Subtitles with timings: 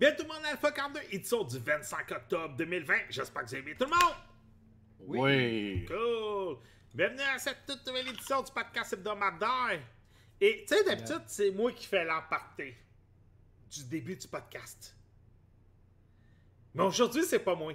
[0.00, 2.94] Bien tout le monde, Alpha 42, édition du 25 octobre 2020.
[3.10, 4.16] J'espère que vous avez tout le monde.
[5.00, 5.84] Oui.
[5.86, 6.56] Cool.
[6.94, 9.78] Bienvenue à cette toute nouvelle édition du podcast hebdomadaire.
[10.40, 12.78] Et tu sais, d'habitude, c'est moi qui fais l'emparté
[13.70, 14.96] du début du podcast.
[16.72, 17.74] Mais aujourd'hui, c'est pas moi.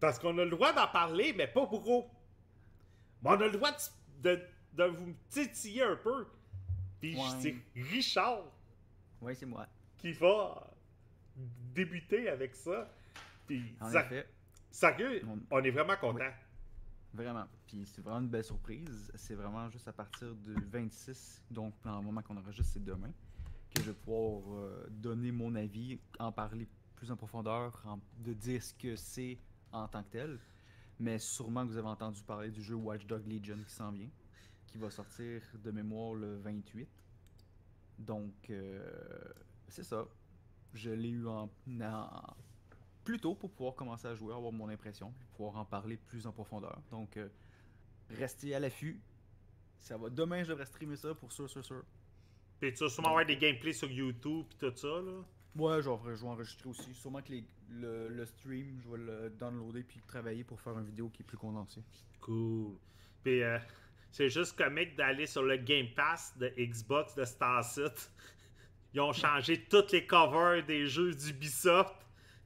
[0.00, 2.04] Parce qu'on a le droit d'en parler, mais pas beaucoup.
[3.22, 6.26] Mais on a le droit de, de, de vous titiller un peu.
[7.00, 7.22] Puis Ouais.
[7.40, 8.42] c'est Richard
[9.20, 9.68] Oui, c'est moi.
[9.98, 10.70] Qui va
[11.74, 12.90] débuter avec ça.
[13.46, 14.26] Puis, En ça- effet,
[14.70, 16.30] sérieux, On- on est vraiment content.
[17.14, 17.46] vraiment.
[17.66, 19.10] Puis c'est vraiment une belle surprise.
[19.14, 23.10] C'est vraiment juste à partir du 26, donc dans le moment qu'on enregistre, c'est demain,
[23.74, 28.32] que je vais pouvoir euh, donner mon avis, en parler plus en profondeur, en- de
[28.32, 29.38] dire ce que c'est
[29.72, 30.38] en tant que tel.
[31.00, 34.08] Mais sûrement que vous avez entendu parler du jeu Watch Dog Legion qui s'en vient,
[34.66, 36.88] qui va sortir de mémoire le 28.
[37.98, 39.32] Donc, euh,
[39.68, 40.06] c'est ça.
[40.74, 41.48] Je l'ai eu en,
[41.82, 42.36] en-
[43.04, 46.26] plus tôt pour pouvoir commencer à jouer, avoir mon impression, puis pouvoir en parler plus
[46.26, 46.78] en profondeur.
[46.90, 47.28] Donc, euh,
[48.10, 49.00] restez à l'affût.
[49.78, 51.82] Ça va demain, je devrais streamer ça pour sûr, sûr, sûr.
[52.60, 55.22] Puis tu vas sûrement avoir des gameplays sur YouTube puis tout ça, là?
[55.56, 56.92] Ouais, genre, je vais enregistrer aussi.
[56.94, 60.84] Sûrement que les- le, le stream, je vais le downloader puis travailler pour faire une
[60.84, 61.82] vidéo qui est plus condensée.
[62.20, 62.76] Cool.
[63.22, 63.58] Puis euh,
[64.10, 68.08] c'est juste comique d'aller sur le Game Pass de Xbox de Star City.
[68.94, 71.94] Ils ont changé toutes les covers des jeux d'Ubisoft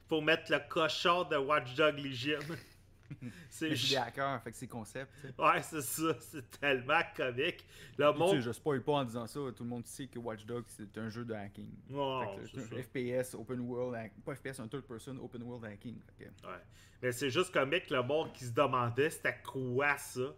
[0.08, 2.40] pour mettre le cochon de Watch Dog Legion.
[3.50, 5.10] c'est ch- hackers, fait que c'est concept.
[5.38, 6.14] Ouais, c'est ça.
[6.18, 7.64] C'est tellement comique.
[7.98, 8.40] Le monde.
[8.40, 11.08] je spoil pas en disant ça, tout le monde sait que Watch Dogs c'est un
[11.10, 11.70] jeu de hacking.
[11.94, 12.82] Oh, c'est un.
[12.82, 15.98] FPS, open world, hack- pas FPS, un third person open world hacking.
[16.18, 16.58] Que, Ouais.
[17.02, 20.34] Mais c'est juste comique le monde qui se demandait c'était quoi ça.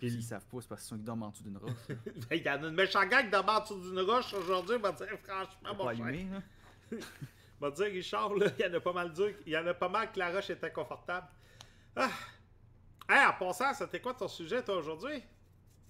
[0.00, 1.72] Puis s'ils savent pas, c'est parce qu'ils sont dorment en dessous d'une roche.
[1.88, 1.94] là.
[2.32, 4.76] il y en a une méchante gang de mort sur d'une roche aujourd'hui.
[4.76, 6.42] Je vais dire franchement, mon cher.
[6.90, 6.96] Je
[7.60, 9.30] vais dire, Richard, là, il y en a pas mal dur.
[9.44, 11.26] Il y en a pas mal que la roche était confortable.
[11.94, 12.08] Ah!
[13.06, 15.22] Hey, en passant, c'était quoi ton sujet, toi, aujourd'hui?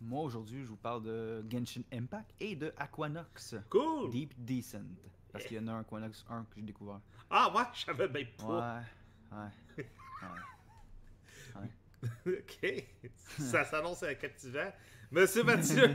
[0.00, 3.54] Moi, aujourd'hui, je vous parle de Genshin Impact et de Aquanox.
[3.68, 4.10] Cool!
[4.10, 4.82] Deep Descent.
[5.30, 7.00] Parce qu'il y en a un Aquanox 1 que j'ai découvert.
[7.30, 8.82] Ah, ouais, je savais même pas.
[9.30, 9.44] Ouais, ouais,
[9.78, 9.84] ouais.
[12.26, 12.84] ok.
[13.38, 14.72] Ça s'annonce captivant.
[15.10, 15.94] Monsieur Mathieu!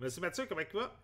[0.00, 0.96] Monsieur Mathieu, comment il va?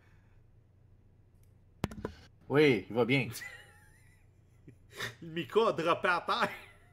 [2.48, 3.28] Oui, il va bien.
[5.22, 6.48] Le micro a droppé à terre.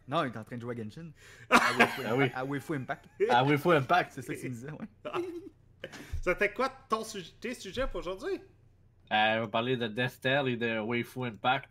[0.08, 1.12] Non, il est en train de jouer à Genshin.
[1.50, 2.32] À Waifu, Ah oui.
[2.36, 3.06] à Waifu Impact.
[3.30, 4.12] Ah oui, faut Impact.
[4.14, 4.88] C'est ça que tu me disais, ouais.
[6.22, 8.42] C'était quoi ton sujet, tes sujets pour aujourd'hui?
[9.12, 11.70] Euh, on va parler de Destel et de Waifu Impact.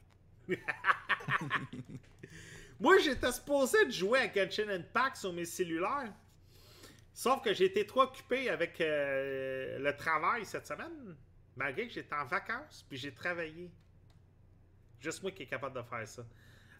[2.83, 6.13] Moi, j'étais supposé de jouer à Genshin Impact sur mes cellulaires.
[7.15, 11.17] Sauf que j'ai été trop occupé avec euh, le travail cette semaine.
[11.55, 13.71] Malgré que j'étais en vacances, puis j'ai travaillé.
[14.99, 16.27] Juste moi qui est capable de faire ça.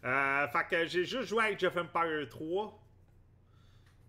[0.05, 2.83] Euh, fait que j'ai juste joué avec Jeff Empire 3.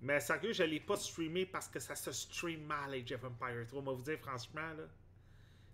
[0.01, 3.67] Mais sérieux, je l'ai pas streamé parce que ça se stream mal avec Jeff Empire
[3.67, 3.83] 3.
[3.83, 4.85] Moi, vous dire franchement, là.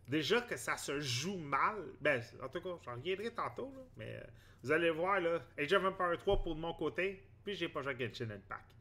[0.09, 1.77] Déjà que ça se joue mal.
[2.01, 3.83] Ben, en tout cas, j'en reviendrai tantôt, là.
[3.95, 4.23] Mais euh,
[4.63, 5.39] vous allez voir, là.
[5.55, 7.23] Age of Empire 3 pour de mon côté.
[7.45, 8.75] Puis j'ai pas joué à Genshin Impact.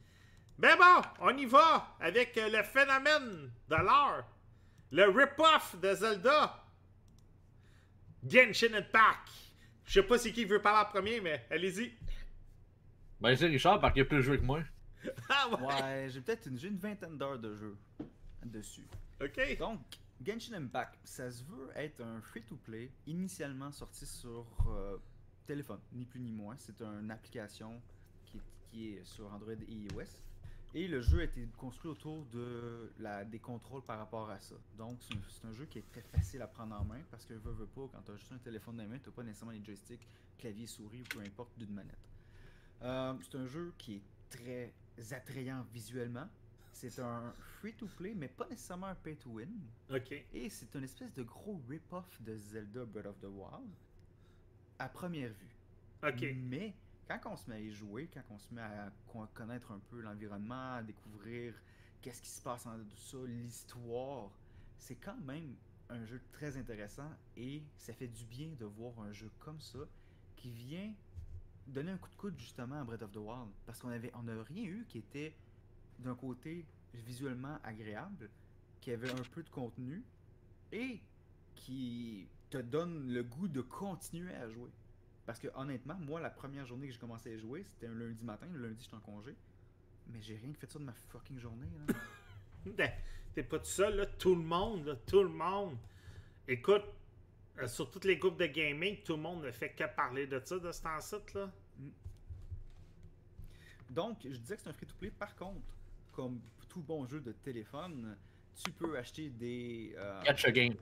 [0.57, 4.25] Mais bon, on y va avec euh, le phénomène de l'heure.
[4.91, 6.65] Le rip-off de Zelda.
[8.27, 9.29] Genshin Impact.
[9.85, 11.93] Je sais pas c'est qui veut parler en premier, mais allez-y.
[13.21, 14.63] Ben, c'est Richard parce qu'il a plus joué que moi.
[15.29, 15.67] Ah ouais.
[15.67, 17.77] Ouais, j'ai peut-être une, j'ai une vingtaine d'heures de jeu
[18.45, 18.87] dessus.
[19.21, 19.59] Ok.
[19.59, 19.81] Donc,
[20.25, 24.97] Genshin Impact, ça se veut être un free-to-play initialement sorti sur euh,
[25.47, 26.57] téléphone, ni plus ni moins.
[26.57, 27.81] C'est une application
[28.71, 30.21] qui est, sur Android et iOS.
[30.75, 32.93] Et le jeu a été construit autour de
[33.31, 34.55] des contrôles par rapport à ça.
[34.77, 37.53] Donc, c'est un, jeu qui est très facile à prendre en main parce que, veux,
[37.53, 39.65] veux pas, quand tu as juste un téléphone dans la main, tu pas nécessairement les
[39.65, 41.97] joysticks, clavier, souris ou peu importe d'une manette.
[42.83, 44.73] Euh, c'est un jeu qui est très
[45.13, 46.29] attrayant visuellement.
[46.81, 49.49] C'est un free-to-play, mais pas nécessairement un pay-to-win.
[49.91, 50.13] Ok.
[50.33, 53.71] Et c'est une espèce de gros rip-off de Zelda Breath of the Wild
[54.79, 55.57] à première vue.
[56.05, 56.25] Ok.
[56.37, 56.77] Mais
[57.09, 59.81] quand on se met à y jouer, quand on se met à con- connaître un
[59.91, 61.53] peu l'environnement, à découvrir
[62.01, 64.31] qu'est-ce qui se passe en dessous de ça, l'histoire,
[64.77, 65.57] c'est quand même
[65.89, 69.81] un jeu très intéressant et ça fait du bien de voir un jeu comme ça
[70.37, 70.95] qui vient
[71.67, 74.23] donner un coup de coude justement à Breath of the Wild parce qu'on avait on
[74.23, 75.35] n'a rien eu qui était
[75.99, 76.65] d'un côté
[76.95, 78.31] visuellement agréable,
[78.81, 80.05] qui avait un peu de contenu
[80.73, 81.01] et
[81.55, 84.71] qui te donne le goût de continuer à jouer.
[85.27, 88.25] Parce que honnêtement, moi, la première journée que j'ai commencé à jouer, c'était un lundi
[88.25, 88.47] matin.
[88.53, 89.37] Le lundi, j'étais en congé.
[90.07, 91.69] Mais j'ai rien fait de ça de ma fucking journée.
[91.87, 91.95] Là.
[92.77, 92.91] Ben,
[93.35, 94.07] T'es pas tout seul, là.
[94.07, 94.97] Tout le monde, là.
[95.07, 95.77] Tout le monde.
[96.47, 96.85] Écoute,
[97.59, 100.41] euh, sur toutes les groupes de gaming, tout le monde ne fait que parler de
[100.45, 101.51] ça de ce temps-ci, là.
[103.91, 105.11] Donc, je disais que c'est un free-to-play.
[105.11, 105.61] Par contre,
[106.19, 108.17] comme tout bon jeu de téléphone,
[108.57, 109.95] tu peux acheter des.
[109.97, 110.75] euh, Gacha game.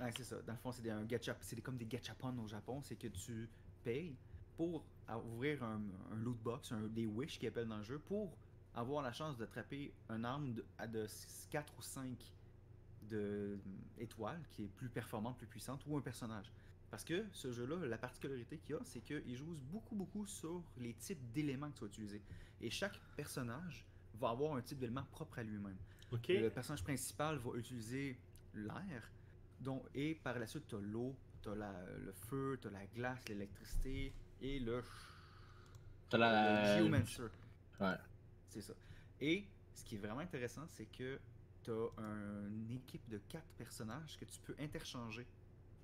[0.00, 0.42] Ouais, c'est ça.
[0.42, 2.82] Dans le fond, c'est un gacha, c'est comme des gachapon au Japon.
[2.82, 3.48] C'est que tu
[3.84, 4.16] payes
[4.56, 4.84] pour
[5.32, 5.80] ouvrir un,
[6.10, 8.36] un loot box, un, des wish qui appellent dans le jeu, pour
[8.74, 11.06] avoir la chance d'attraper un arme de, à de
[11.50, 12.18] 4 ou 5
[13.02, 13.60] de,
[13.96, 16.50] étoiles qui est plus performante, plus puissante, ou un personnage.
[16.92, 20.92] Parce que ce jeu-là, la particularité qu'il a, c'est qu'il joue beaucoup, beaucoup sur les
[20.92, 22.22] types d'éléments que tu vas utiliser.
[22.60, 23.86] Et chaque personnage
[24.20, 25.78] va avoir un type d'élément propre à lui-même.
[26.28, 28.18] Le personnage principal va utiliser
[28.52, 29.10] l'air,
[29.58, 32.84] dont, et par la suite, tu as l'eau, tu as le feu, tu as la
[32.88, 34.12] glace, l'électricité
[34.42, 34.84] et le,
[36.12, 36.78] le la.
[36.78, 37.22] Geomancer.
[37.80, 37.96] Ouais.
[38.50, 38.74] C'est ça.
[39.18, 41.18] Et ce qui est vraiment intéressant, c'est que
[41.62, 45.26] tu as une équipe de quatre personnages que tu peux interchanger.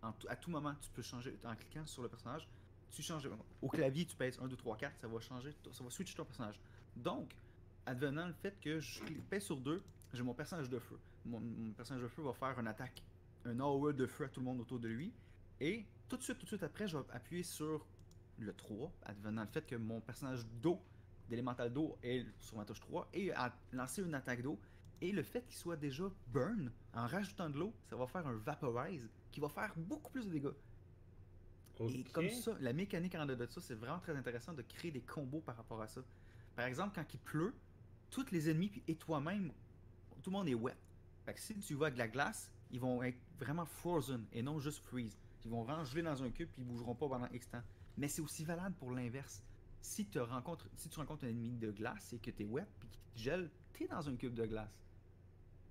[0.03, 2.49] En à tout moment, tu peux changer en cliquant sur le personnage.
[2.91, 3.29] Tu changes
[3.61, 6.25] au clavier, tu pèses 1, 2, 3, 4, ça va changer, ça va switcher ton
[6.25, 6.59] personnage.
[6.97, 7.35] Donc,
[7.85, 9.83] advenant le fait que je pèse sur 2,
[10.15, 10.99] j'ai mon personnage de feu.
[11.27, 13.03] Mon, mon personnage de feu va faire une attaque,
[13.45, 15.13] un AOE de feu à tout le monde autour de lui.
[15.61, 17.85] Et tout de suite, tout de suite après, je vais appuyer sur
[18.39, 20.81] le 3, advenant le fait que mon personnage d'eau,
[21.29, 24.59] d'élémental d'eau, est sur ma touche 3, et à lancer une attaque d'eau.
[25.01, 28.35] Et le fait qu'il soit déjà burn, en rajoutant de l'eau, ça va faire un
[28.37, 30.55] vaporize qui va faire beaucoup plus de dégâts.
[31.81, 34.91] Et comme ça, la mécanique en dedans de ça, c'est vraiment très intéressant de créer
[34.91, 36.01] des combos par rapport à ça.
[36.57, 37.55] Par exemple, quand il pleut,
[38.11, 39.53] tous les ennemis et toi-même,
[40.23, 40.77] tout le monde est wet.
[41.25, 44.43] Fait que si tu vas avec de la glace, ils vont être vraiment frozen et
[44.43, 45.17] non juste freeze.
[45.45, 47.63] Ils vont vraiment geler dans un cube puis ils bougeront pas pendant X temps.
[47.97, 49.43] Mais c'est aussi valable pour l'inverse.
[49.81, 52.67] Si, te rencontres, si tu rencontres un ennemi de glace et que tu es wet
[52.81, 54.83] puis qu'il te gèle, tu es dans un cube de glace.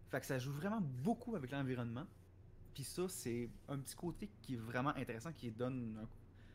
[0.10, 2.06] Fait que ça joue vraiment beaucoup avec l'environnement.
[2.78, 5.98] Puis ça, c'est un petit côté qui est vraiment intéressant, qui donne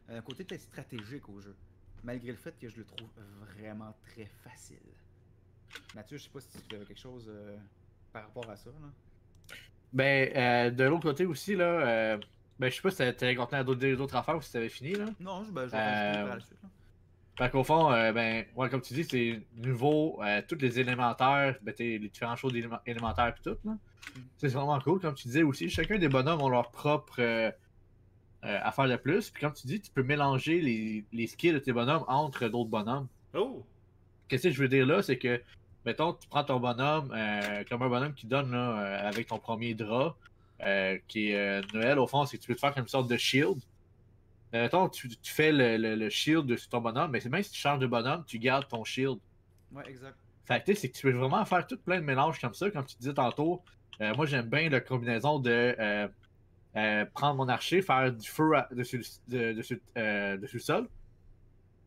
[0.08, 1.56] un, un côté peut-être stratégique au jeu.
[2.04, 3.08] Malgré le fait que je le trouve
[3.56, 4.78] vraiment très facile.
[5.96, 7.56] Mathieu, je sais pas si tu avais quelque chose euh,
[8.12, 8.70] par rapport à ça.
[8.70, 9.56] Là.
[9.92, 11.64] Ben, euh, de l'autre côté aussi, là.
[11.64, 12.18] euh,
[12.56, 15.06] ben, je sais pas si t'avais continué à d'autres affaires ou si t'avais fini, là.
[15.18, 16.62] Non, je, ben, je vais Euh, par la suite.
[16.62, 16.68] Là.
[17.38, 21.56] Fait qu'au fond, euh, ben, ouais, comme tu dis, c'est nouveau, euh, tous les élémentaires,
[21.62, 22.54] ben, les différents choses
[22.86, 23.76] élémentaires et tout, là.
[24.36, 25.70] C'est vraiment cool, comme tu disais aussi.
[25.70, 27.50] Chacun des bonhommes ont leur propre euh,
[28.44, 29.30] euh, affaire de plus.
[29.30, 32.68] Puis comme tu dis, tu peux mélanger les, les skills de tes bonhommes entre d'autres
[32.68, 33.06] bonhommes.
[33.34, 33.64] Oh!
[34.28, 35.40] Qu'est-ce que je veux dire là, c'est que,
[35.86, 39.38] mettons, tu prends ton bonhomme, euh, comme un bonhomme qui donne là, euh, avec ton
[39.38, 40.16] premier drap,
[40.64, 42.88] euh, qui est euh, Noël, au fond, c'est que tu peux te faire comme une
[42.88, 43.58] sorte de shield.
[44.54, 47.42] Euh, mettons, tu, tu fais le, le- le shield de ton bonhomme, mais c'est même
[47.42, 49.18] si tu changes de bonhomme, tu gardes ton shield.
[49.72, 50.16] Ouais, exact.
[50.44, 52.52] Fait que tu sais, c'est que tu peux vraiment faire tout plein de mélanges comme
[52.54, 53.62] ça, comme tu disais tantôt.
[54.00, 56.08] Euh, moi, j'aime bien la combinaison de euh,
[56.76, 60.88] euh, prendre mon archer, faire du feu à- dessus, de- dessus, dessus le sol.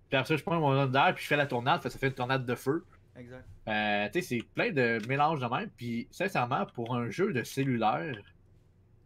[0.10, 2.08] Puis après ça, je prends mon homme d'air, puis je fais la tornade, ça fait
[2.08, 2.86] une tornade de feu.
[3.18, 3.46] Exact.
[3.66, 5.70] Tu sais, c'est plein de mélanges de même.
[5.76, 8.16] Puis, sincèrement, pour un jeu de cellulaire,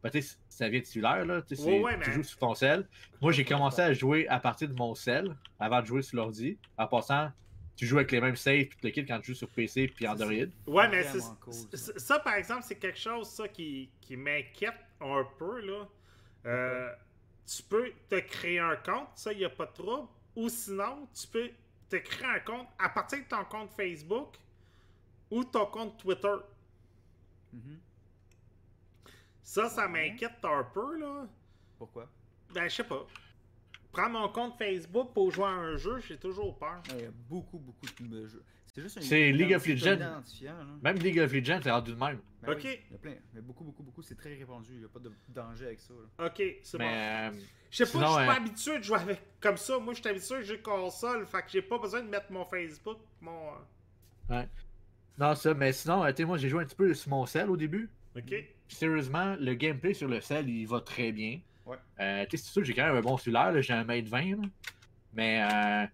[0.03, 1.41] ben, tu sais, ça vient de cellulaire, là.
[1.41, 2.87] Tu sais, Ouais, ouais, tu mais- joues sur ton cell.
[3.21, 6.57] Moi, j'ai commencé à jouer à partir de mon cell, avant de jouer sur l'ordi.
[6.77, 7.31] En passant,
[7.75, 10.07] tu joues avec les mêmes saves, tout le kit quand tu joues sur PC puis
[10.07, 10.29] Android.
[10.67, 11.05] Ouais, mais
[11.41, 12.19] cool, ça.
[12.19, 15.61] par exemple, c'est quelque chose ça, qui, qui m'inquiète un peu.
[15.61, 15.87] Là.
[16.45, 16.93] Euh,
[17.45, 20.07] tu peux te créer un compte, ça, il n'y a pas de trouble.
[20.35, 21.49] Ou sinon, tu peux
[21.89, 24.35] te créer un compte à partir de ton compte Facebook
[25.31, 26.35] ou ton compte Twitter.
[27.53, 27.79] Mhm.
[29.49, 30.09] Ça, ça Ouais.
[30.11, 30.99] m'inquiète un peu.
[30.99, 31.25] là.
[31.77, 32.07] Pourquoi?
[32.53, 33.05] Ben, je sais pas.
[33.91, 36.81] Prendre mon compte Facebook pour jouer à un jeu, j'ai toujours peur.
[36.89, 38.43] Ouais, Il y a beaucoup, beaucoup de jeux.
[38.71, 40.21] C'est juste un C'est League of Legends.
[40.83, 42.19] Même League of Legends, c'est rendu de même.
[42.43, 42.59] Ben Ok.
[42.63, 43.15] oui, il y a plein.
[43.33, 44.03] Mais beaucoup, beaucoup, beaucoup.
[44.03, 44.73] C'est très répandu.
[44.73, 45.93] Il n'y a pas de danger avec ça.
[45.95, 46.27] là.
[46.27, 46.83] Ok, c'est bon.
[46.83, 47.39] Mais, euh,
[47.71, 49.79] Je sais pas, je suis pas euh, habitué de jouer avec comme ça.
[49.79, 52.99] Moi, je suis habitué jouer console, fait que j'ai pas besoin de mettre mon Facebook,
[53.21, 53.49] mon.
[54.29, 54.43] euh,
[55.17, 57.25] non, ça, mais sinon, euh, tu sais, moi, j'ai joué un petit peu sur mon
[57.25, 57.89] cell au début.
[58.15, 58.33] Ok.
[58.67, 61.39] Sérieusement, le gameplay sur le cell, il va très bien.
[61.65, 61.77] Ouais.
[61.99, 64.05] Euh, tu sais, c'est sûr que j'ai quand même un bon cellulaire, j'ai un mate
[64.05, 64.37] 20, là.
[65.13, 65.87] mais euh,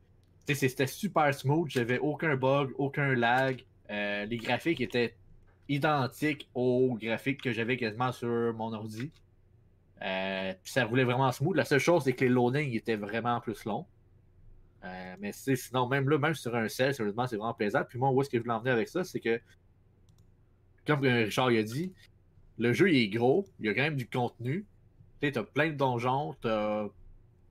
[0.45, 3.63] tu sais, c'était super smooth, j'avais aucun bug, aucun lag.
[3.89, 5.15] Euh, les graphiques étaient
[5.67, 9.12] identiques aux graphiques que j'avais quasiment sur mon ordi.
[10.01, 11.55] Euh, puis ça roulait vraiment smooth.
[11.55, 13.86] La seule chose, c'est que les loadings étaient vraiment plus longs.
[15.19, 17.84] Mais sinon, même là, même sur un cell, sérieusement, c'est vraiment plaisant.
[17.88, 19.41] Puis moi, où est-ce que je voulais en venir avec ça, c'est que,
[20.86, 21.92] comme Richard il a dit,
[22.58, 24.65] le jeu il est gros, il y a quand même du contenu.
[25.22, 26.88] Tu t'as plein de donjons, t'as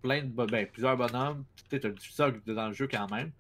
[0.02, 3.32] plein de ben, plusieurs bonhommes, tu t'as du stock dans le jeu quand même.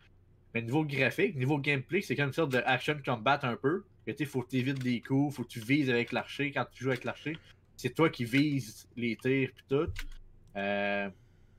[0.54, 3.84] Mais niveau graphique, niveau gameplay, c'est comme une sorte de action combat un peu.
[4.06, 6.64] Tu sais, faut que tu évites des coups, faut que tu vises avec l'archer quand
[6.70, 7.36] tu joues avec l'archer.
[7.76, 9.90] c'est toi qui vises les tirs et tout.
[10.56, 11.10] Euh,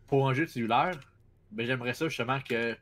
[0.08, 1.00] pour un jeu de cellulaire,
[1.52, 2.78] ben, j'aimerais ça justement que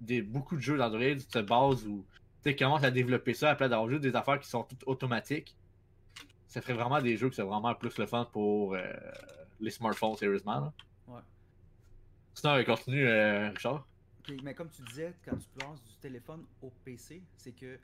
[0.00, 2.04] des, beaucoup de jeux d'Android se basent ou
[2.50, 5.56] commencent à développer ça à place d'avoir juste des affaires qui sont toutes automatiques.
[6.46, 8.92] Ça ferait vraiment des jeux qui sont vraiment plus le fun pour euh,
[9.60, 10.60] les smartphones, sérieusement.
[10.60, 10.72] Là.
[11.08, 11.20] Ouais.
[12.34, 13.86] Sinon, continue, euh, Richard.
[14.42, 17.78] mais comme tu disais, quand tu passes du téléphone au PC, c'est que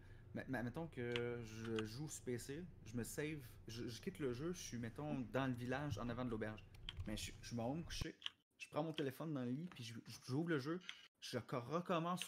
[0.48, 4.78] mettons que je joue sur PC, je me save, je, quitte le jeu, je suis,
[4.78, 6.62] mettons, dans le village en avant de l'auberge.
[7.06, 8.14] Mais je, je m'en vais me coucher,
[8.58, 9.92] je prends mon téléphone dans le lit, puis
[10.26, 10.80] j'ouvre le jeu,
[11.20, 12.20] je recommence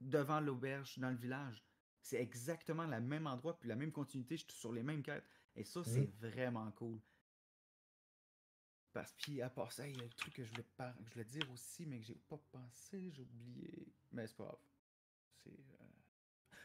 [0.00, 1.62] devant l'auberge, dans le village.
[2.02, 5.24] C'est exactement le même endroit, puis la même continuité, je suis sur les mêmes quêtes.
[5.54, 6.12] Et ça, c'est mmh.
[6.20, 6.98] vraiment cool.
[8.92, 10.66] Parce puis à part ça, il y a un truc que je voulais,
[11.04, 13.88] je voulais dire aussi, mais que j'ai pas pensé, j'ai oublié.
[14.10, 14.58] Mais c'est pas grave.
[15.42, 15.50] C'est.
[15.50, 16.56] Euh,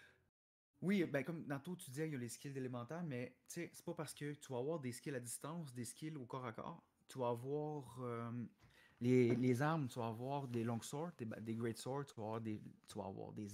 [0.82, 3.72] oui, ben comme tantôt tu disais, il y a les skills élémentaires, mais tu sais,
[3.74, 6.46] c'est pas parce que tu vas avoir des skills à distance, des skills au corps
[6.46, 6.84] à corps.
[7.08, 8.32] Tu vas avoir euh,
[9.00, 12.62] les, armes, tu vas avoir des long swords, des, great swords, tu vas avoir des,
[12.88, 13.00] tu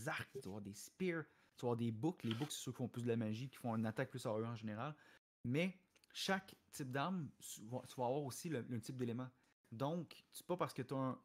[0.08, 1.26] arcs, tu vas avoir des spears,
[1.58, 2.24] tu vas avoir des books.
[2.24, 4.26] Les books, c'est ceux qui font plus de la magie, qui font une attaque plus
[4.26, 4.96] à eux en général.
[5.44, 5.78] Mais
[6.14, 9.30] chaque type d'arme, tu vas avoir aussi le, type d'élément.
[9.72, 11.18] Donc, c'est pas parce que ton,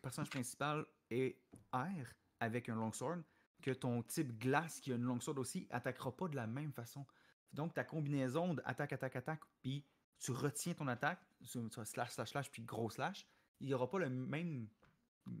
[0.00, 1.38] personnage principal est
[1.74, 3.22] air avec un longsword
[3.62, 7.06] que ton type glace qui a une longsword aussi attaquera pas de la même façon.
[7.52, 9.84] Donc, ta combinaison d'attaque, attaque, attaque, puis
[10.18, 13.26] tu retiens ton attaque, slash, slash, slash, puis gros slash,
[13.60, 14.68] il n'y aura pas le même,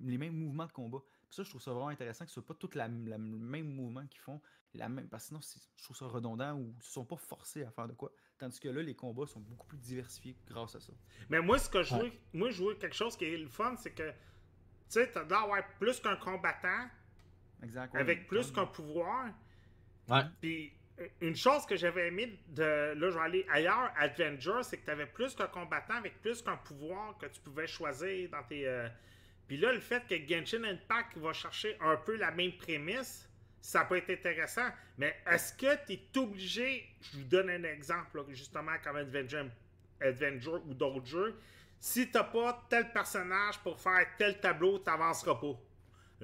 [0.02, 1.02] les mêmes mouvements de combat.
[1.30, 4.20] ça, je trouve ça vraiment intéressant que ce soit pas tout le même mouvement qu'ils
[4.20, 4.40] font,
[4.74, 5.40] la même, parce que sinon,
[5.76, 8.10] je trouve ça redondant ou ils sont pas forcés à faire de quoi.
[8.38, 10.92] Tandis que là, les combats sont beaucoup plus diversifiés grâce à ça.
[11.28, 13.76] Mais moi, ce que je veux, moi, je veux quelque chose qui est le fun,
[13.76, 14.16] c'est que, tu
[14.88, 16.88] sais, tu dois avoir plus qu'un combattant,
[17.62, 19.30] exact, avec plus qu'un pouvoir.
[20.08, 20.22] Ouais.
[20.40, 20.72] Puis,
[21.20, 22.94] une chose que j'avais aimé de.
[22.94, 26.42] Là, je vais aller ailleurs, Adventure, c'est que tu avais plus qu'un combattant avec plus
[26.42, 28.66] qu'un pouvoir que tu pouvais choisir dans tes.
[28.66, 28.88] Euh,
[29.46, 33.28] puis là, le fait que Genshin Impact va chercher un peu la même prémisse,
[33.60, 34.68] ça peut être intéressant.
[34.98, 39.46] Mais est-ce que tu es obligé, je vous donne un exemple, justement, comme Adventure,
[40.00, 41.38] Adventure ou d'autres jeux,
[41.80, 45.58] si tu pas tel personnage pour faire tel tableau, tu n'avanceras pas.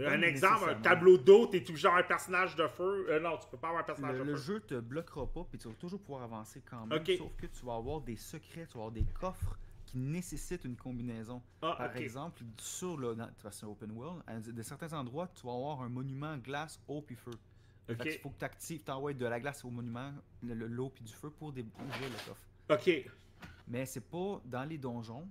[0.06, 3.06] Un exemple, un tableau d'eau, t'es toujours un personnage de feu.
[3.08, 4.30] Euh, non, tu peux pas avoir un personnage de feu.
[4.30, 7.04] Le jeu te bloquera pas, puis tu vas toujours pouvoir avancer quand même.
[7.04, 10.76] Sauf que tu vas avoir des secrets, tu vas avoir des coffres qui nécessitent une
[10.76, 11.42] combinaison.
[11.62, 13.16] Ah, Par exemple, sur le,
[13.50, 17.16] c'est open world, à de certains endroits, tu vas avoir un monument glace, eau puis
[17.16, 17.32] feu.
[17.88, 20.12] Il faut que tu actives, t'envoies de la glace au monument,
[20.42, 22.48] l'eau puis du feu pour ouvrir le coffre.
[22.70, 23.10] Ok.
[23.66, 25.26] Mais c'est pas dans les donjons.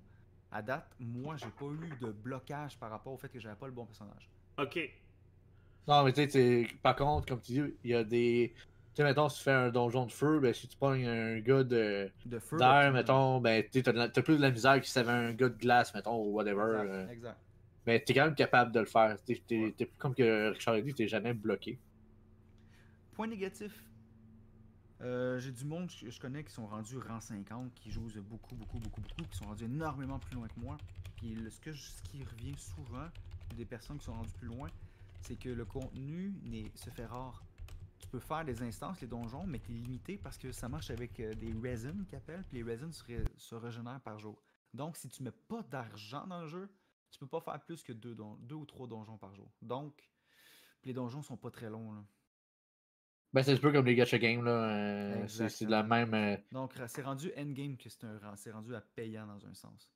[0.52, 3.68] À date, moi, j'ai pas eu de blocage par rapport au fait que j'avais pas
[3.68, 4.30] le bon personnage.
[4.58, 4.80] Ok.
[5.88, 8.54] Non, mais tu sais, par contre, comme tu dis, il y a des.
[8.56, 8.64] Tu
[8.96, 11.64] sais, mettons, si tu fais un donjon de feu, ben si tu pognes un gars
[11.64, 12.10] de.
[12.26, 12.58] De feu.
[12.58, 15.58] D'air, mettons, ben tu as plus de la misère que si t'avais un gars de
[15.58, 16.82] glace, mettons, ou whatever.
[16.82, 16.90] Exact.
[16.90, 17.10] Euh.
[17.10, 17.38] exact.
[17.86, 19.16] Mais t'es quand même capable de le faire.
[19.98, 21.80] comme que Richard a dit, t'es jamais bloqué.
[23.14, 23.82] Point négatif.
[25.02, 28.56] Euh, j'ai du monde que je connais qui sont rendus rang 50, qui jouent beaucoup,
[28.56, 30.78] beaucoup, beaucoup, beaucoup, qui sont rendus énormément plus loin que moi.
[31.16, 33.08] Puis ce, que ce qui revient souvent,
[33.56, 34.70] des personnes qui sont rendues plus loin,
[35.22, 36.34] c'est que le contenu
[36.76, 37.44] se fait rare.
[38.00, 40.92] Tu peux faire des instances, les donjons, mais tu es limité parce que ça marche
[40.92, 44.42] avec euh, des resins qu'ils appellent, puis les resins se, régénèrent par jour.
[44.74, 46.70] Donc, si tu mets pas d'argent dans le jeu,
[47.10, 49.52] tu peux pas faire plus que deux, deux ou trois donjons par jour.
[49.62, 50.12] Donc,
[50.84, 51.94] les donjons sont pas très longs.
[51.94, 52.04] Là.
[53.34, 54.52] Ben, c'est un peu comme les gacha games, là.
[54.52, 56.14] Euh, c'est de la même.
[56.14, 59.92] Euh, Donc, c'est rendu endgame que c'est un c'est rendu à payant dans un sens.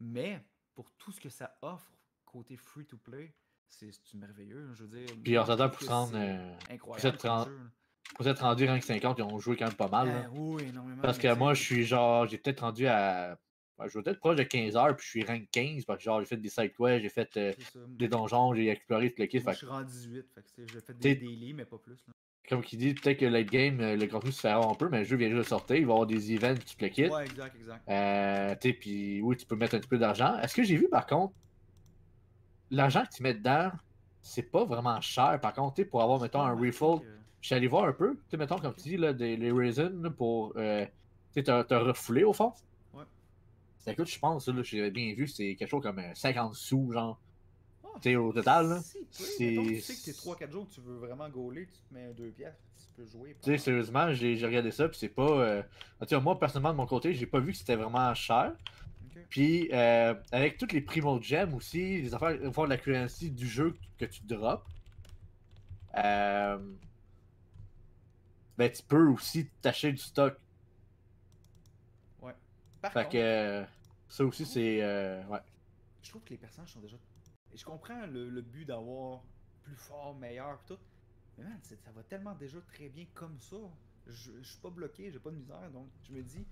[0.00, 1.92] Mais, pour tout ce que ça offre
[2.34, 3.32] côté free-to-play,
[3.68, 4.70] c'est merveilleux.
[4.74, 5.16] Je veux dire.
[5.22, 6.12] Puis on s'attend pour prendre.
[6.14, 7.18] Euh, incroyable.
[8.16, 10.08] Pour être rendu rank 50, ils ont joué quand même pas mal.
[10.08, 11.02] Ben oui, énormément.
[11.02, 12.26] Parce que moi, je suis genre.
[12.26, 13.38] J'ai peut-être rendu à.
[13.78, 16.04] Ben, je vais peut-être proche de 15 heures, puis je suis rank 15, parce que
[16.04, 17.52] genre, j'ai fait des sidequests, j'ai fait euh,
[17.88, 19.40] des donjons, j'ai exploré tout le kit.
[19.40, 21.98] Moi, je suis rendu 18, fait que j'ai fait des daily, mais pas plus.
[22.06, 22.12] Là.
[22.48, 24.98] Comme qui dit, peut-être que late game, euh, le contenu se fait un peu, mais
[24.98, 27.08] le jeu vient juste de sortir, il va y avoir des events, tu le kit.
[27.08, 27.88] Ouais, exact, exact.
[27.88, 30.38] Euh, tu puis oui, tu peux mettre un petit peu d'argent.
[30.38, 31.34] Est-ce que j'ai vu par contre,
[32.74, 33.70] l'argent que tu mets dedans,
[34.22, 35.38] c'est pas vraiment cher.
[35.40, 37.00] Par contre, pour avoir, mettons, un refill,
[37.40, 40.10] je suis allé voir un peu, tu mettons, comme tu dis, là, des, les raisins
[40.16, 40.86] pour euh,
[41.34, 42.54] te, te refouler au fond.
[42.94, 43.04] Ouais.
[43.78, 46.90] Ça coûte, je pense, là, j'avais bien vu, c'est quelque chose comme 50 euh, sous,
[46.92, 47.20] genre.
[47.84, 48.80] Ah, tu sais, au total, là.
[49.10, 49.36] C'est.
[49.36, 52.30] Tu sais que t'es 3-4 jours que tu veux vraiment gauler, tu te mets 2
[52.30, 53.36] pièces, tu peux jouer.
[53.42, 55.30] Tu sais, sérieusement, j'ai regardé ça, puis c'est pas.
[55.30, 55.62] Euh...
[56.22, 58.54] moi, personnellement, de mon côté, j'ai pas vu que c'était vraiment cher.
[59.34, 63.76] Puis, euh, avec toutes les primo gems aussi, les affaires, de la currency du jeu
[63.98, 64.64] que tu drops,
[65.96, 66.56] euh,
[68.56, 70.36] ben, tu peux aussi t'acheter du stock.
[72.80, 73.64] Par Fait contre, que
[74.08, 74.82] ça aussi, c'est.
[74.82, 75.40] euh, ouais.
[76.02, 76.96] je trouve que les personnages sont déjà.
[77.52, 79.22] Je comprends le, le but d'avoir
[79.62, 80.78] plus fort, meilleur, pis tout.
[81.38, 83.56] Mais man, ça va tellement déjà très bien comme ça.
[84.06, 86.46] Je, je suis pas bloqué, j'ai pas de misère, donc je me dis,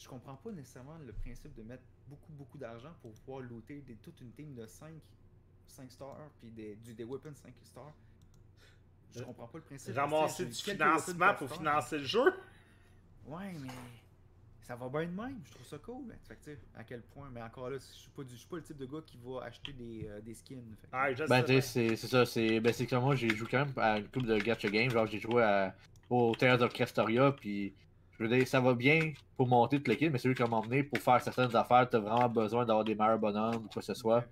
[0.00, 3.94] je comprends pas nécessairement le principe de mettre beaucoup, beaucoup d'argent pour pouvoir looter des,
[3.96, 4.92] toute une team de 5,
[5.66, 7.92] 5 stars, puis des, du, des weapons 5 stars.
[9.14, 9.94] Je Euh, comprends pas le principe.
[9.94, 12.32] Ramasser du financement pour financer le jeu.
[13.26, 13.68] Ouais, mais
[14.62, 15.40] ça va bien de même.
[15.44, 16.04] Je trouve ça cool.
[16.06, 17.28] mais- Fait que, tu sais, à quel point.
[17.30, 19.18] Mais encore là, je suis pas, du, je suis pas le type de gars qui
[19.22, 20.62] va acheter des, euh, des skins.
[20.80, 21.60] Fait que- Ah, Ben, tu sais, bien.
[21.60, 22.24] c'est c'est ça.
[22.24, 24.90] c'est- Ben, c'est que moi, j'ai joué quand même à une couple de gacha games.
[24.90, 25.74] Genre, j'ai joué à,
[26.08, 27.74] au Tales of Crestoria, puis
[28.20, 30.56] je veux dire, ça va bien pour monter tout le kit, mais celui qui m'a
[30.58, 33.86] emmené pour faire certaines affaires, t'as vraiment besoin d'avoir des meilleurs bonhommes ou quoi que
[33.86, 34.24] ce soit.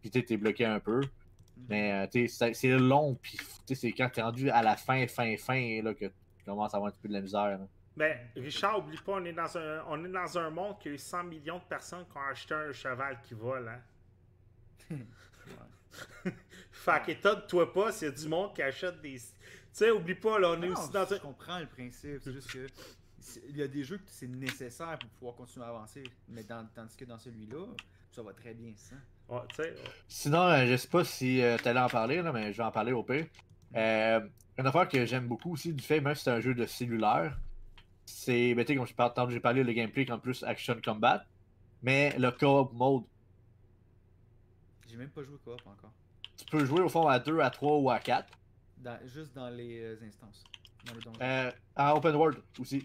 [0.00, 0.96] Puis tu sais, t'es bloqué un peu.
[1.00, 1.66] Mhm.
[1.68, 3.38] Mais euh, c'est c'est long, puis
[3.74, 6.88] c'est quand t'es rendu à la fin, fin, fin, là, que tu commences à avoir
[6.88, 7.46] un petit peu de la misère.
[7.58, 7.60] là.
[7.96, 10.92] Ben, Richard, oublie pas, on est, dans un, on est dans un monde qui a
[10.92, 13.80] eu 100 millions de personnes qui ont acheté un cheval qui vole, hein.
[16.70, 19.14] fait qu'étonne-toi pas s'il y a du monde qui achète des.
[19.16, 19.22] Tu
[19.72, 21.18] sais, oublie pas, là, on est Non, aussi dans je un.
[21.18, 22.20] comprends le principe.
[22.22, 22.74] C'est juste que c'est-
[23.48, 26.02] il y a des jeux que c'est nécessaire pour pouvoir continuer à avancer.
[26.28, 27.66] Mais dans, tandis que dans celui-là,
[28.10, 28.96] ça va très bien ça.
[29.28, 29.74] Ouais,
[30.08, 32.70] Sinon, euh, je sais pas si tu t'allais en parler, là, mais je vais en
[32.70, 33.26] parler au pire.
[33.74, 34.20] Euh,
[34.58, 37.36] une affaire que j'aime beaucoup aussi du fait, même si c'est un jeu de cellulaire,
[38.04, 40.76] c'est, ben, tu sais, comme je parle, tantôt, j'ai parlé le gameplay comme plus action
[40.82, 41.24] combat,
[41.82, 43.02] mais le co-op mode.
[44.88, 45.92] J'ai même pas joué coop encore.
[46.36, 48.26] Tu peux jouer au fond à 2, à 3 ou à 4.
[48.78, 50.44] Dans- juste dans les euh, instances.
[50.86, 51.00] Dans les.
[51.20, 52.84] Euh, en open world aussi.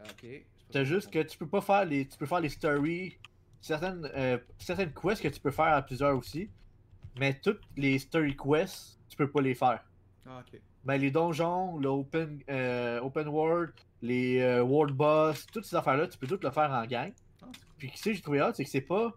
[0.00, 0.28] Ah, ok.
[0.70, 2.06] C'est juste que tu peux pas faire les.
[2.06, 3.16] Tu peux faire les stories.
[3.60, 6.48] Certaines, euh, certaines quests que tu peux faire à plusieurs aussi.
[7.18, 9.82] Mais toutes les story quests, tu peux pas les faire.
[10.26, 10.60] Ah, ok.
[10.84, 16.06] Ben, les donjons, le open, euh, open world, les euh, world boss, toutes ces affaires-là,
[16.06, 17.12] tu peux toutes le faire en gang.
[17.42, 17.52] Ah, cool.
[17.78, 19.12] Puis, tu sais, j'ai trouvé hâte, c'est que c'est pas.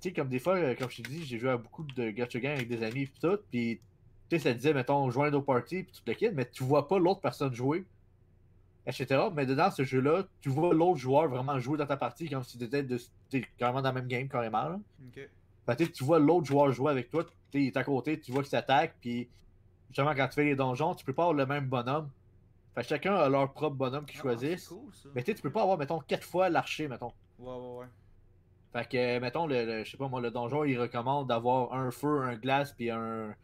[0.00, 2.40] Tu sais, comme des fois, comme je t'ai dit, j'ai joué à beaucoup de gacha
[2.40, 3.38] games avec des amis, puis tout.
[3.50, 3.80] Puis,
[4.28, 6.88] tu sais, ça disait, mettons, joindre au party, puis tout le kit, mais tu vois
[6.88, 7.84] pas l'autre personne jouer,
[8.88, 9.30] etc.
[9.34, 12.58] Mais dedans, ce jeu-là, tu vois l'autre joueur vraiment jouer dans ta partie comme si
[12.58, 12.66] de,
[13.28, 14.68] t'es carrément dans la même game, carrément.
[14.70, 14.80] Là.
[15.06, 15.20] Ok.
[15.66, 18.32] Fait que, tu tu vois l'autre joueur jouer avec toi, tu est à côté, tu
[18.32, 19.28] vois qu'il s'attaque, puis
[19.88, 22.10] justement, quand tu fais les donjons, tu peux pas avoir le même bonhomme.
[22.74, 24.68] Fait que chacun a leur propre bonhomme qu'ils Ah, choisissent.
[24.68, 24.90] cool.
[25.14, 27.12] Mais tu tu peux pas avoir, mettons, quatre fois l'archer, mettons.
[27.38, 27.86] Ouais, ouais, ouais.
[28.72, 31.90] Fait que, mettons, le, le- je sais pas moi, le donjon, il recommande d'avoir un
[31.90, 33.34] feu, un glace, puis un,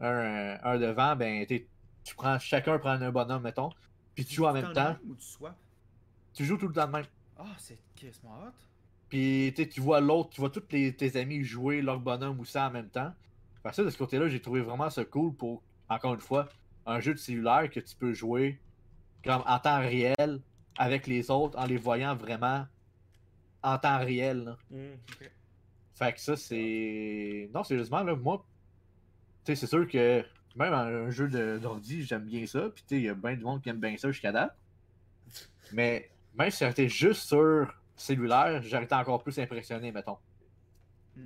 [0.00, 1.16] un, un devant.
[1.16, 3.70] Ben, tu prends, chacun prend un bonhomme, mettons,
[4.14, 4.96] puis tu joues en même temps.
[5.06, 5.56] Ou tu swaps?
[6.34, 7.04] Tu joues tout le temps de même.
[7.38, 8.52] Ah, c'est quasiment hot.
[9.08, 12.68] Puis, tu vois l'autre, tu vois tous les- tes amis jouer leur bonhomme ou ça
[12.68, 13.12] en même temps.
[13.62, 16.48] Fait que ça, de ce côté-là, j'ai trouvé vraiment ça cool pour, encore une fois,
[16.86, 18.60] un jeu de cellulaire que tu peux jouer
[19.24, 20.40] comme en temps réel
[20.78, 22.66] avec les autres en les voyant vraiment
[23.62, 24.44] en temps réel.
[24.44, 24.56] là.
[24.70, 24.94] Hmm.
[24.94, 25.30] Ok.
[25.94, 27.50] Fait que ça, c'est.
[27.52, 28.46] Non, sérieusement, là, moi,
[29.44, 30.24] tu sais, c'est sûr que
[30.60, 32.68] même un, un jeu d'ordi, j'aime bien ça.
[32.70, 34.56] Puis, tu sais, il y a bien du monde qui aime bien ça jusqu'à date.
[35.72, 40.18] Mais même si ça était juste sur cellulaire, j'aurais été encore plus impressionné, mettons.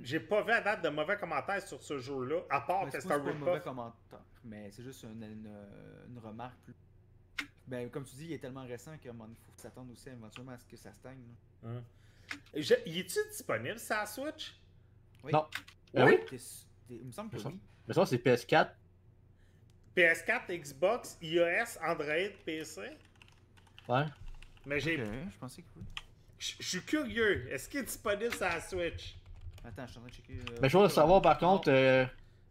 [0.01, 2.99] J'ai pas vu à date de mauvais commentaires sur ce jeu-là, à part Mais que
[2.99, 5.49] c'est un mauvais commentaire, mais c'est juste une, une,
[6.09, 6.73] une remarque plus.
[7.67, 9.25] Ben, comme tu dis, il est tellement récent qu'il faut
[9.57, 11.17] s'attendre aussi éventuellement à ce que ça stagne.
[11.63, 11.69] là.
[11.69, 11.81] Hein.
[12.53, 14.59] Je- Y est-tu disponible la Switch?
[15.23, 15.31] Oui.
[15.31, 15.45] Non.
[15.95, 16.19] Ah oui?
[16.89, 17.49] Il me semble que ça.
[17.49, 17.59] oui.
[17.87, 18.69] Mais ça, c'est PS4.
[19.95, 22.81] PS4, Xbox, iOS, Android, PC?
[23.87, 24.05] Ouais.
[24.65, 24.97] Mais j'ai.
[24.97, 25.83] Je pensais que oui.
[26.39, 27.47] Je suis curieux.
[27.51, 29.15] Est-ce qu'il est disponible sur la Switch?
[29.63, 30.33] Attends, je suis en train de checker.
[30.53, 32.05] euh, Mais je veux savoir, par contre, euh,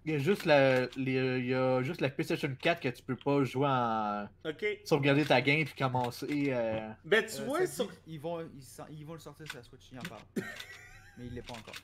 [0.05, 3.03] il y a juste la, les- il y a juste la PlayStation 4 que tu
[3.03, 4.27] peux pas jouer en.
[4.45, 4.65] Ok.
[4.85, 6.27] sauvegarder ta game puis commencer.
[6.53, 8.49] euh, Ben, tu Euh, vois, ça sur- dit, ils, vont,
[8.91, 10.23] ils vont le sortir sur la Switch, ils en parlent.
[11.19, 11.75] mais il l'est pas encore.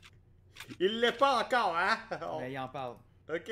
[0.80, 1.98] il l'est pas encore, hein?
[2.40, 2.96] Mais il en parle.
[3.32, 3.50] Ok.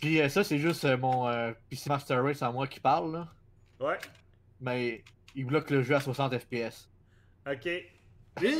[0.00, 3.12] Puis euh, ça, c'est juste euh, mon euh, PC Master Race à moi qui parle,
[3.12, 3.28] là.
[3.80, 3.98] Ouais.
[4.60, 6.88] Mais il bloque le jeu à 60 FPS.
[7.46, 7.68] Ok.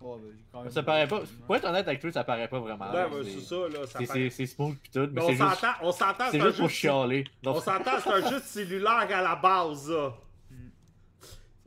[0.00, 1.22] Ben, même- Ça paraît pas.
[1.44, 2.88] Pour être honnête avec toi, ça paraît pas vraiment.
[2.90, 3.08] Ouais, là.
[3.08, 3.84] ben, C'est- ça, là.
[3.84, 3.98] Ça
[4.30, 7.24] c'est- smooth pis tout, mais on juste, s'entend, on s'entend, c'est juste pour chialer.
[7.42, 10.14] Donc, On s'entend, c'est un jeu de cellulaire à la base, là.
[10.52, 10.54] Mm.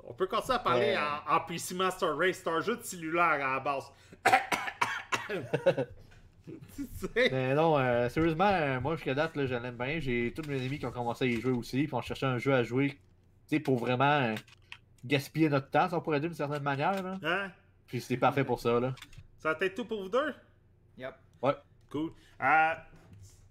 [0.05, 0.97] On peut continuer à parler Ouais.
[1.27, 2.37] en, en PC Master Race.
[2.41, 3.91] C'est un jeu de cellulaire à la base.
[6.75, 7.29] tu sais?
[7.31, 9.99] Mais non, euh, sérieusement, euh, moi jusqu'à date, là, je l'aime bien.
[9.99, 12.37] J'ai tous mes amis qui ont commencé à y jouer aussi, puis on cherchait un
[12.37, 12.97] jeu à jouer,
[13.59, 14.35] pour vraiment euh,
[15.03, 17.01] gaspiller notre temps, si on pourrait dire d'une certaine manière.
[17.03, 17.19] Là.
[17.23, 17.51] Hein?
[17.87, 18.95] Puis c'est parfait pour ça, là.
[19.37, 20.33] Ça va être tout pour vous deux?
[20.97, 21.15] Yep.
[21.89, 22.11] Cool.
[22.41, 22.73] Euh,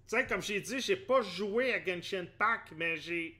[0.07, 3.37] tu sais, comme j'ai dit, j'ai pas joué à Genshin Pack, mais j'ai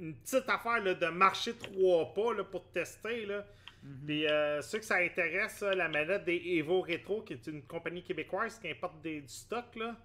[0.00, 3.26] une petite affaire là, de marcher trois pas là, pour tester.
[3.26, 3.44] Là.
[3.82, 4.06] Mhm.
[4.06, 8.02] Puis euh, ceux que ça intéresse, la manette des Evo Retro, qui est une compagnie
[8.02, 9.96] québécoise qui importe des, du stock, là,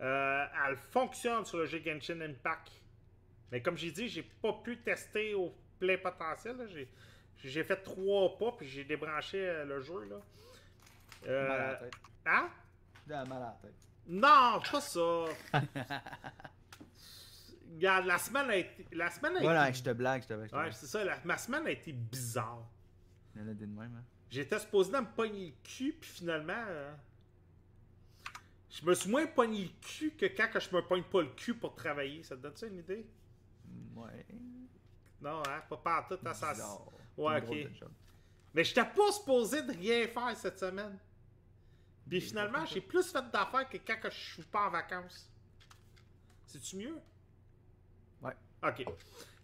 [0.00, 2.72] euh, elle fonctionne sur le jeu Genshin Impact.
[3.52, 6.56] Mais comme j'ai dit, j'ai pas pu tester au plein potentiel.
[7.42, 10.04] J'ai, fait trois pas, puis j'ai débranché euh, le jeu.
[10.08, 10.16] Là.
[11.26, 11.94] Euh, Mal à la tête.
[12.26, 12.48] hein?
[13.06, 13.74] J'ai mal à la tête.
[14.06, 15.24] Non, pas ça.
[17.72, 18.86] Regarde, la semaine a été.
[18.92, 20.46] La semaine a Voilà, été- je te blague, je te blague.
[20.48, 21.04] je te Ouais, c'est ça.
[21.04, 22.66] la- ma semaine a été bizarre.
[23.38, 24.04] En a de même, hein.
[24.30, 26.52] J'étais supposé me pogner le cul, puis finalement.
[26.68, 26.92] euh,
[28.70, 31.28] je me suis moins pogné le cul que quand que je me pogne pas le
[31.28, 32.22] cul pour travailler.
[32.22, 33.06] Ça te donne ça une idée?
[33.96, 34.26] Ouais.
[35.20, 35.62] Non, hein?
[35.68, 36.52] Pas partout à ça.
[36.52, 36.86] Bizarre.
[37.16, 37.68] Ouais, ok.
[38.54, 40.98] Mais j'étais pas supposé de rien faire cette semaine.
[42.08, 45.28] Puis finalement, j'ai plus fait d'affaires que quand que je suis pas en vacances.
[46.46, 46.98] C'est-tu mieux?
[48.62, 48.84] Ok.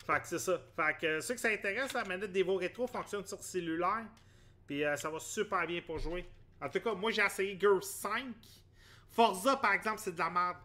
[0.07, 0.61] Fait que c'est ça.
[0.77, 4.05] Fait que ceux que ça intéresse, la manette d'Evo Retro fonctionne sur cellulaire.
[4.67, 6.25] Puis euh, ça va super bien pour jouer.
[6.61, 8.25] En tout cas, moi j'ai essayé Gears 5.
[9.11, 10.57] Forza, par exemple, c'est de la merde.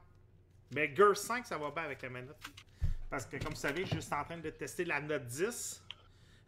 [0.73, 2.35] Mais Gears 5, ça va bien avec la manette.
[3.09, 5.83] Parce que, comme vous savez, je suis juste en train de tester la Note 10.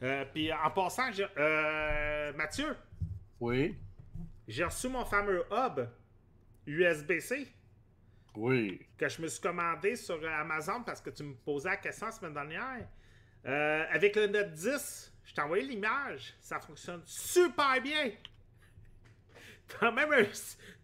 [0.02, 2.76] Euh, puis en passant, j'ai- euh, Mathieu,
[3.40, 3.78] Oui.
[4.48, 5.88] j'ai reçu mon fameux hub
[6.66, 7.48] USB-C
[8.36, 8.80] Oui.
[8.98, 12.12] que je me suis commandé sur Amazon parce que tu me posais la question la
[12.12, 12.88] semaine dernière.
[13.46, 16.34] Euh, avec le Note 10, je t'ai envoyé l'image.
[16.40, 18.12] Ça fonctionne super bien.
[19.80, 20.28] T'as même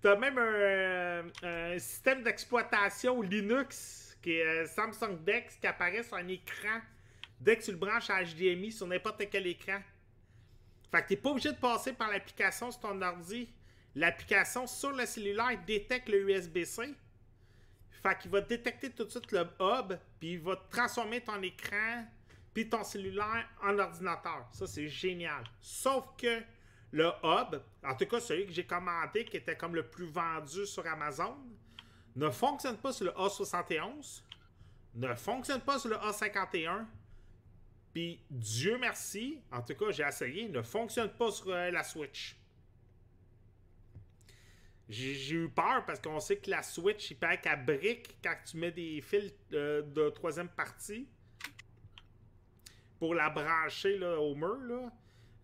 [0.01, 6.03] t'as même un, euh, un système d'exploitation Linux qui est euh, Samsung Dex qui apparaît
[6.03, 6.79] sur un écran
[7.39, 9.79] dès que tu le branches à HDMI sur n'importe quel écran.
[10.91, 13.49] Fait que t'es pas obligé de passer par l'application sur ton ordi.
[13.95, 16.95] L'application sur le cellulaire détecte le USB-C.
[18.01, 22.05] Fait qu'il va détecter tout de suite le hub, puis il va transformer ton écran,
[22.53, 24.47] puis ton cellulaire en ordinateur.
[24.51, 25.43] Ça, c'est génial.
[25.62, 26.41] Sauf que
[26.91, 30.65] le hub, en tout cas celui que j'ai commandé, qui était comme le plus vendu
[30.65, 31.38] sur Amazon,
[32.15, 34.23] ne fonctionne pas sur le A71,
[34.95, 36.85] ne fonctionne pas sur le A51,
[37.93, 42.38] puis Dieu merci, en tout cas j'ai essayé, ne fonctionne pas sur euh, la Switch.
[44.89, 48.58] J'ai eu peur parce qu'on sait que la Switch, il paraît qu'elle brique quand tu
[48.58, 51.08] mets des fils euh, de troisième partie
[52.97, 54.58] pour la brancher là, au mur.
[54.67, 54.91] Là.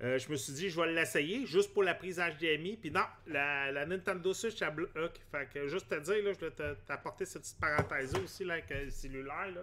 [0.01, 2.77] Euh, je me suis dit, je vais l'essayer juste pour la prise HDMI.
[2.77, 5.19] Puis non, la, Nintendo Switch, elle bloque.
[5.31, 8.55] Fait que juste te dire, là, je vais te- t'apporter cette petite parenthèse aussi là,
[8.55, 9.51] avec le cellulaire.
[9.53, 9.61] Là,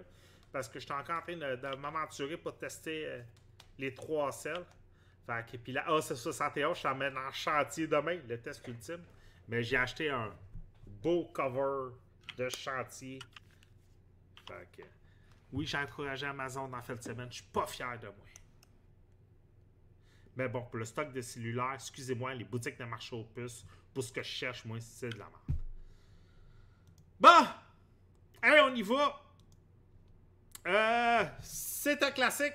[0.53, 3.21] parce que je suis encore en train de, m'aventurer pour tester euh,
[3.79, 4.65] les trois selles.
[5.27, 9.03] Fait que, puis la A71, je t'emmène en chantier demain, le test ultime.
[9.49, 10.35] Mais j'ai acheté un
[10.87, 11.95] beau cover
[12.37, 13.19] de chantier.
[14.47, 14.83] Fait que,
[15.53, 17.29] oui, j'ai encouragé Amazon dans de semaine.
[17.31, 18.27] Je suis pas fier de moi.
[20.37, 24.03] Mais bon, pour le stock de cellulaire, excusez-moi, les boutiques de marché aux puces, pour
[24.03, 25.59] ce que je cherche, moi, c'est de la merde.
[27.21, 27.47] Bon!
[28.41, 29.23] Allez, on y va!
[30.67, 32.55] Euh, c'est un classique.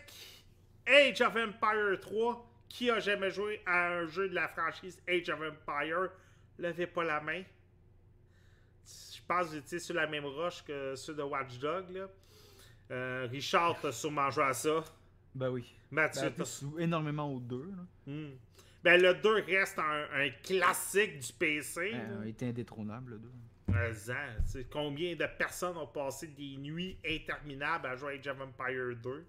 [0.88, 2.46] Age of Empire 3.
[2.70, 6.10] Qui a jamais joué à un jeu de la franchise Age of Empire?
[6.60, 7.44] Levez pas la main.
[8.86, 11.90] Je pense que étiez sur la même roche que ceux de Watch Dog.
[11.92, 12.08] Là.
[12.92, 14.84] Euh, Richard, t'as sûrement joué à ça.
[15.36, 15.74] Ben oui.
[15.92, 17.70] Mathieu, Ben, t'as énormément aux deux.
[17.76, 17.84] Là.
[18.14, 18.32] Hmm.
[18.84, 21.94] Ben, le 2 reste un, un classique du PC.
[22.24, 23.32] il était indétrônable, le deux.
[23.74, 24.34] Un an.
[24.46, 28.40] Tu sais, combien de personnes ont passé des nuits interminables à jouer à Age of
[28.42, 29.26] Empire 2?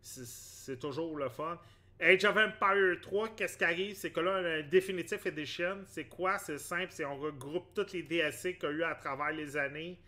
[0.00, 1.58] C'est- C'est toujours le fun.
[2.02, 3.94] Age of Empire 3, qu'est-ce qui arrive?
[3.94, 5.84] C'est que là, un Definitive Edition.
[5.86, 6.38] C'est quoi?
[6.38, 6.88] C'est simple.
[6.90, 10.00] C'est on regroupe tous les DLC qu'il y a eu à travers les années.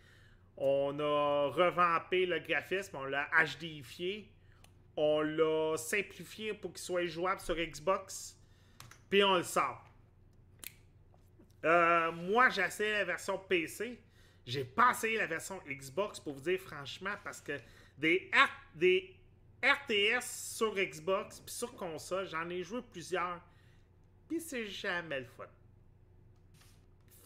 [0.57, 4.27] On a revampé le graphisme, on l'a HDifié.
[4.97, 8.37] On l'a simplifié pour qu'il soit jouable sur Xbox.
[9.09, 9.83] Puis on le sort.
[11.65, 13.99] Euh, moi, j'ai essayé la version PC.
[14.45, 17.53] J'ai pas essayé la version Xbox pour vous dire franchement parce que
[17.97, 18.29] des
[19.63, 23.39] RTS sur Xbox puis sur console, j'en ai joué plusieurs.
[24.27, 25.45] Puis c'est jamais le fun.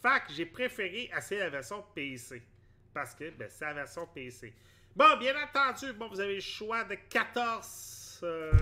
[0.00, 2.42] Fait que j'ai préféré essayer la version PC.
[2.94, 4.54] Parce que ben, c'est la version PC.
[4.94, 8.52] Bon, bien entendu, bon, vous avez le choix de 14 euh,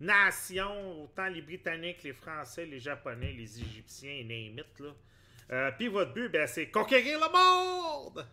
[0.00, 4.90] nations, autant les Britanniques, les Français, les Japonais, les Égyptiens, et name it, là.
[5.50, 8.26] Euh, Puis votre but, ben, c'est conquérir le monde!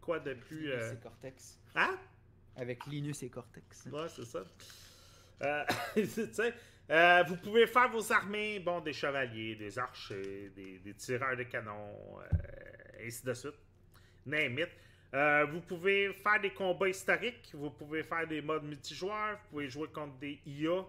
[0.00, 0.70] Quoi de plus...
[0.70, 1.60] euh, Linus et Cortex?
[1.74, 1.98] Hein?
[2.56, 3.86] Avec Linus et Cortex.
[3.92, 4.42] Ouais, c'est ça.
[5.42, 5.64] Euh,
[6.90, 11.92] euh, vous pouvez faire vos armées, bon, des chevaliers, des archers, des, tireurs de canon,
[12.20, 13.54] euh, ainsi de suite.
[14.24, 14.68] Name it.
[15.50, 19.88] Vous pouvez faire des combats historiques, vous pouvez faire des modes multijoueurs, vous pouvez jouer
[19.88, 20.84] contre des IA,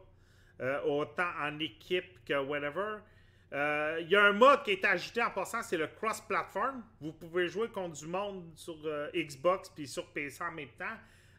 [0.86, 2.98] autant en équipe que whatever.
[3.52, 6.84] Il y a un mode qui est ajouté en passant, c'est le cross-platform.
[7.00, 8.76] Vous pouvez jouer contre du monde sur
[9.14, 10.98] Xbox puis sur PC en même temps.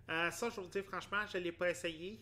[0.09, 2.21] Euh, ça, je vous dis franchement, je ne l'ai pas essayé.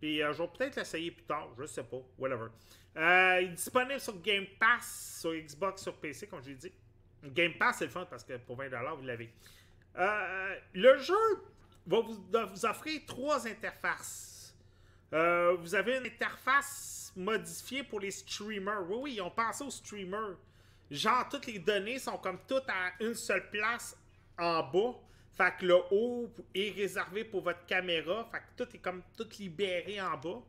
[0.00, 2.48] Puis euh, je vais peut-être l'essayer plus tard, je sais pas, whatever.
[2.96, 6.72] Euh, il est disponible sur Game Pass, sur Xbox, sur PC, comme je l'ai dit.
[7.24, 9.32] Game Pass, c'est le fun parce que pour 20$, vous l'avez.
[10.74, 11.14] Le jeu
[11.86, 14.54] va vous, vous offrir trois interfaces.
[15.10, 18.82] Vous avez une interface modifiée pour les streamers.
[18.88, 20.36] Oui, oui, ils ont pensé aux streamers.
[20.90, 23.96] Genre, toutes les données sont comme toutes à une seule place
[24.38, 24.94] en bas.
[25.36, 28.28] Fait que le haut est réservé pour votre caméra.
[28.32, 30.42] Fait que tout est comme tout libéré en bas.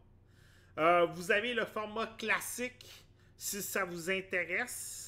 [0.78, 5.08] Euh, vous avez le format classique si ça vous intéresse.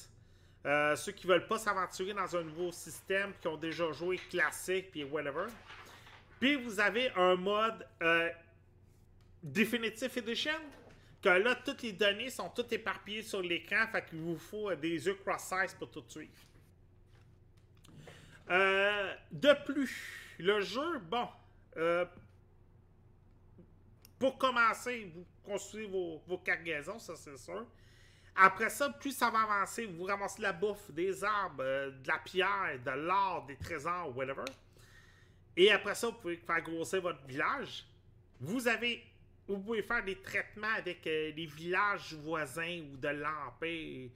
[0.66, 4.90] Euh, ceux qui veulent pas s'aventurer dans un nouveau système, qui ont déjà joué classique,
[4.90, 5.46] puis whatever.
[6.38, 8.30] Puis vous avez un mode euh,
[9.42, 10.60] Definitive Edition,
[11.22, 14.76] que là, toutes les données sont toutes éparpillées sur l'écran, fait qu'il vous faut euh,
[14.76, 16.32] des yeux cross-size pour tout suivre.
[18.50, 21.28] Euh, de plus, le jeu, bon,
[21.76, 22.04] euh,
[24.18, 27.64] pour commencer, vous construisez vos, cargaisons, ça c'est sûr.
[28.34, 32.18] Après ça, plus ça va avancer, vous ramassez la bouffe, des arbres, euh, de la
[32.18, 34.44] pierre, de l'or, des trésors, whatever.
[35.56, 37.86] Et après ça, vous pouvez faire grossir votre village.
[38.40, 39.04] Vous avez,
[39.46, 44.10] vous pouvez faire des traitements avec les villages voisins ou de l'empire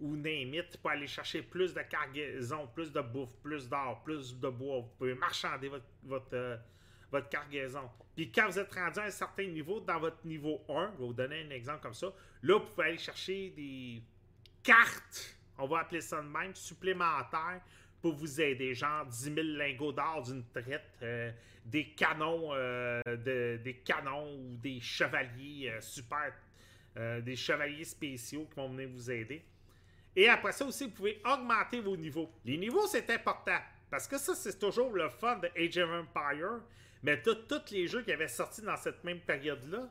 [0.00, 4.38] ou name it pour aller chercher plus de cargaison, plus de bouffe, plus d'or, plus
[4.38, 4.80] de bois.
[4.80, 6.56] Vous pouvez marchander votre, votre, euh,
[7.10, 7.88] votre cargaison.
[8.16, 11.06] Puis quand vous êtes rendu à un certain niveau, dans votre niveau 1, je vais
[11.06, 14.02] vous donner un exemple comme ça, là, vous pouvez aller chercher des
[14.62, 17.60] cartes, on va appeler ça de même, supplémentaires
[18.00, 18.74] pour vous aider.
[18.74, 21.30] Genre 10 000 lingots d'or d'une traite, euh,
[21.64, 26.32] des canons, euh, de- des canons ou des chevaliers super,
[27.22, 29.42] des chevaliers spéciaux qui vont venir vous aider.
[30.16, 32.30] Et après ça aussi, vous pouvez augmenter vos niveaux.
[32.44, 33.58] Les niveaux, c'est important.
[33.90, 36.60] Parce que ça, c'est toujours le fun de Age of Empire.
[37.02, 39.88] Mais tous tous les jeux qui avaient sorti dans cette même période-là,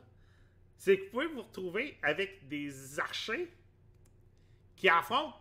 [0.76, 3.50] c'est que vous pouvez vous retrouver avec des archers
[4.76, 5.38] qui affrontent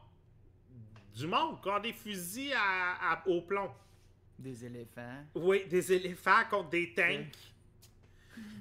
[1.16, 3.72] du monde, qui ont des fusils à- à- au plomb.
[4.38, 5.24] Des éléphants.
[5.36, 7.26] Oui, des éléphants contre des tanks.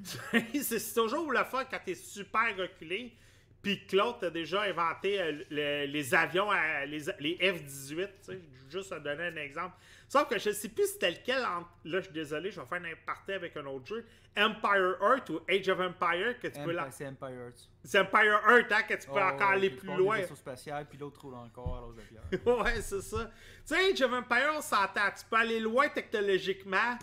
[0.63, 3.13] c'est toujours le fun quand t'es super reculé.
[3.63, 7.97] Puis l'autre a déjà inventé euh, le- les avions, à- les, les F-18.
[7.97, 9.77] tu sais, Juste à donner un exemple.
[10.09, 11.45] Sauf que je sais plus c'était lequel.
[11.45, 14.05] entre- Là, je suis désolé, je vais faire un party avec un autre jeu.
[14.35, 16.83] Empire Earth ou Age of Empire que tu peux là.
[16.85, 17.69] Empire, c'est Empire Earth.
[17.85, 20.17] C'est Empire Earth, hein, que tu peux Oh, encore aller plus loin.
[20.17, 22.47] vaisseau spatial, puis l'autre roule encore à l'autre de pierre.
[22.65, 23.31] ouais, c'est ça.
[23.67, 25.11] Tu sais, Age of Empire, on s'entend.
[25.19, 26.97] Tu peux aller loin technologiquement,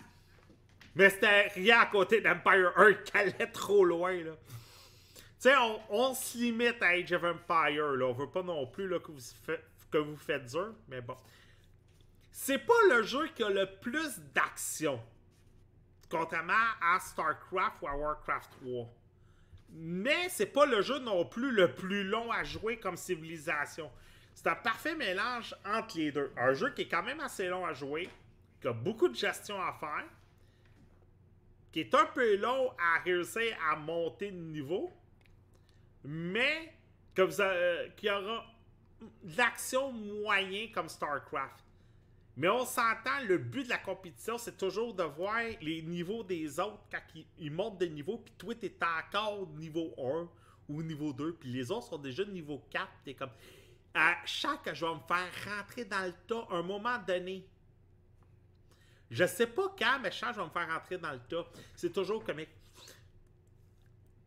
[0.96, 4.32] mais c'était rien à côté d'Empire Earth qui allait trop loin, là.
[5.40, 8.04] Sais, on, on se limite à Age of Empire, là.
[8.04, 9.20] On veut pas non plus là, que, vous
[9.90, 11.16] que vous faites dur, mais bon.
[12.30, 15.00] C'est pas le jeu qui a le plus d'action,
[16.10, 18.86] contrairement à StarCraft ou à Warcraft 3.
[19.70, 23.90] Mais c'est pas le jeu non plus le plus long à jouer comme civilisation.
[24.34, 26.30] C'est un parfait mélange entre les deux.
[26.36, 28.10] Un jeu qui est quand même assez long à jouer,
[28.60, 30.04] qui a beaucoup de gestion à faire,
[31.72, 34.92] qui est un peu long à réussir à monter de niveau,
[36.04, 36.72] mais
[37.14, 38.44] que vous a- qui aura
[39.36, 41.64] l'action moyen comme StarCraft.
[42.36, 46.58] Mais on s'entend, le but de la compétition, c'est toujours de voir les niveaux des
[46.60, 50.28] autres quand ils, ils montent de niveau, puis toi, t'es encore niveau 1
[50.68, 52.88] ou niveau 2, puis les autres sont déjà niveau 4.
[53.04, 53.30] T'es comme.
[53.92, 57.44] À chaque, je vais me faire rentrer dans le tas à un moment donné.
[59.10, 61.44] Je sais pas quand, mais chaque, je vais me faire rentrer dans le tas.
[61.74, 62.48] C'est toujours comique.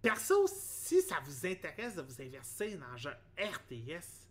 [0.03, 4.27] Perso, si ça vous intéresse de vous investir dans un RTS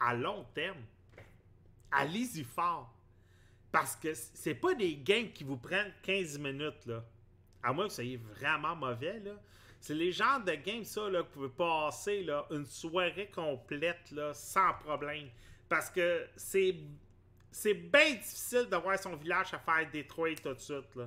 [0.00, 0.82] à long terme,
[1.92, 2.92] allez-y fort.
[3.70, 6.90] Parce que c'est pas des games qui vous prennent 15 minutes.
[7.62, 9.40] À moins que vous soyez vraiment mauvais, là.
[9.78, 14.74] C'est les genres de games, ça, là, que vous pouvez passer, une soirée complète, sans
[14.74, 15.28] problème.
[15.68, 16.74] Parce que c'est...
[17.52, 20.98] C'est bien difficile de voir son village à faire Detroit tout de suite.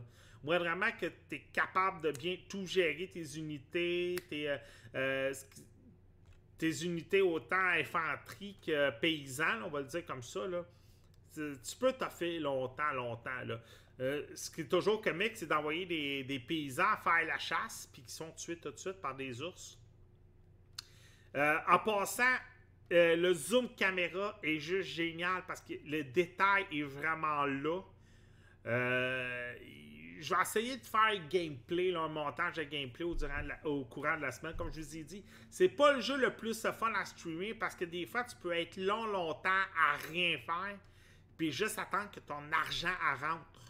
[0.43, 4.49] Moi, vraiment que tu es capable de bien tout gérer, tes unités, tes...
[4.49, 4.57] euh,
[4.95, 5.33] euh,
[6.57, 10.65] tes unités autant infanterie que paysans, là, on va le dire comme ça, là.
[11.33, 13.61] Tu peux toffer longtemps, longtemps, là.
[13.99, 18.01] Euh, ce qui est toujours comique, c'est d'envoyer des, des paysans faire la chasse, puis
[18.01, 19.77] qui sont tués tout de suite par des ours.
[21.35, 22.35] En passant,
[22.89, 27.81] le zoom caméra est juste génial parce que le détail est vraiment là.
[30.19, 33.05] Je vais essayer de faire gameplay, là, un montage de gameplay
[33.63, 34.55] au, courant de la semaine.
[34.55, 37.75] Comme je vous ai dit, c'est pas le jeu le plus fun à streamer parce
[37.75, 40.77] que des fois, tu peux être long, longtemps à rien faire.
[41.37, 43.61] Puis juste attendre que ton argent rentre.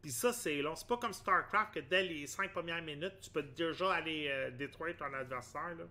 [0.00, 0.74] Puis ça, c'est long.
[0.74, 4.50] C'est pas comme StarCraft que dès les 5 premières minutes, tu peux déjà aller euh,
[4.50, 5.74] détruire ton adversaire.
[5.76, 5.84] Là.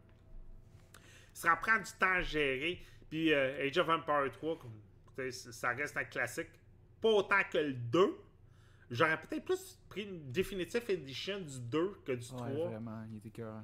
[1.31, 2.81] Ça prend du temps à gérer.
[3.09, 4.81] Puis euh, Age of Empire 3, comme,
[5.15, 6.49] tu sais, ça reste un classique.
[7.01, 8.17] Pas autant que le 2.
[8.93, 12.47] J'aurais peut-être plus pris une Definitive Edition du 2 que du 3.
[12.47, 13.61] Ouais, vraiment, il était cœur.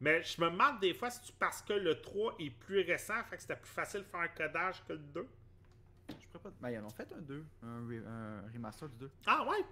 [0.00, 3.22] Mais je me demande des fois si tu parce que le 3 est plus récent,
[3.28, 5.26] fait que c'était plus facile de faire un codage que le 2.
[6.08, 6.50] Je pourrais pas.
[6.60, 9.10] Ben, ils en ont fait un 2, un, re- un remaster du 2.
[9.26, 9.64] Ah ouais?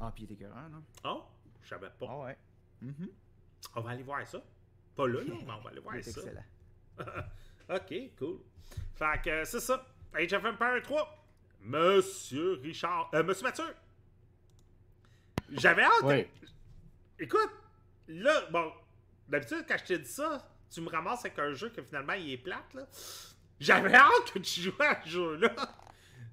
[0.00, 0.82] Ah, puis il était cœur, non?
[1.04, 1.24] Oh,
[1.62, 2.06] je savais pas.
[2.08, 2.38] Ah ouais.
[2.80, 3.08] Mhm.
[3.76, 4.42] On va aller voir ça.
[4.96, 6.10] Pas là, là, mais on va aller voir ça.
[6.10, 6.44] excellent.
[7.68, 8.38] ok, cool.
[8.94, 9.84] Fait que c'est ça.
[10.14, 11.26] Age of Empire 3.
[11.60, 13.10] Monsieur Richard.
[13.14, 13.64] Euh, Monsieur Mathieu.
[15.52, 16.02] J'avais hâte.
[16.02, 16.30] Ouais.
[17.18, 17.50] Écoute,
[18.08, 18.72] là, bon,
[19.28, 22.32] d'habitude, quand je te dis ça, tu me ramasses avec un jeu que finalement il
[22.32, 22.86] est plate, là.
[23.60, 25.54] J'avais hâte que tu joues à ce jeu-là.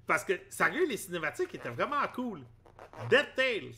[0.06, 2.40] Parce que, sérieux, les cinématiques étaient vraiment cool.
[3.08, 3.74] Dead Tales.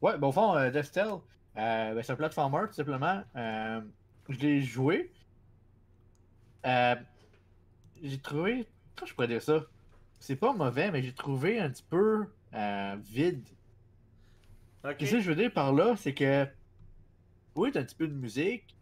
[0.00, 1.12] Ouais, ben au fond, euh, Death Tale,
[1.56, 3.22] euh, ben, c'est un platformer tout simplement.
[3.36, 3.80] Euh,
[4.28, 5.12] je l'ai joué.
[6.64, 6.96] Euh,
[8.02, 8.68] j'ai trouvé.
[8.96, 9.64] Comment je pourrais dire ça?
[10.18, 13.46] C'est pas mauvais, mais j'ai trouvé un petit peu euh, vide.
[14.82, 16.46] Qu'est-ce que je veux dire par là C'est que.
[17.54, 18.76] Oui, t'as un petit peu de musique.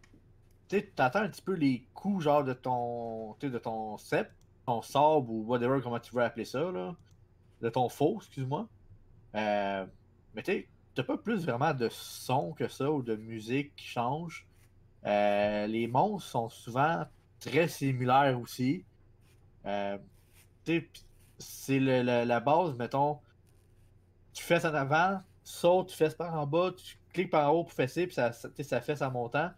[0.67, 3.35] Tu t'entends un petit peu les coups, genre de ton.
[3.39, 4.31] De ton cep,
[4.65, 6.95] ton sabre ou whatever, comment tu veux appeler ça, là.
[7.61, 8.67] De ton faux, excuse-moi.
[9.35, 9.85] Euh,
[10.33, 14.47] mais tu t'as pas plus vraiment de son que ça ou de musique qui change.
[15.05, 17.05] Euh, les monstres sont souvent
[17.39, 18.85] très similaires aussi.
[19.65, 19.97] Euh,
[21.37, 23.19] c'est la base, mettons.
[24.33, 25.19] Tu fais en avant,
[25.51, 28.31] sautes, tu fesses par en bas, tu cliques par en haut pour fesser, puis ça,
[28.31, 29.51] ça, fesse en montant.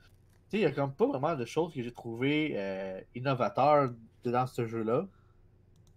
[0.51, 3.91] Il y a comme pas vraiment de choses que j'ai trouvé euh, innovateurs
[4.23, 5.07] dans ce jeu-là.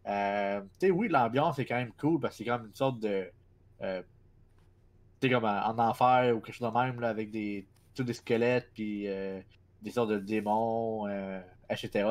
[0.07, 3.31] Euh, oui, l'ambiance est quand même cool parce que c'est comme une sorte de.
[3.83, 4.03] euh,
[5.21, 8.05] tu sais, comme en, en enfer ou quelque chose de même, là, avec des, tous
[8.05, 9.41] des squelettes, puis euh,
[9.83, 12.09] des sortes de démons, euh, etc.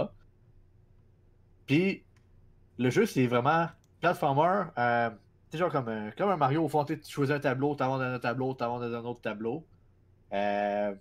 [1.65, 2.03] Puis,
[2.77, 3.67] le jeu, c'est vraiment
[4.01, 4.65] platformer.
[5.55, 7.99] Euh, sais, genre comme un, comme un Mario, au fond, tu choisis un tableau, t'avances
[7.99, 9.67] dans un tableau, t'avances dans un autre tableau.
[10.33, 10.95] Euh,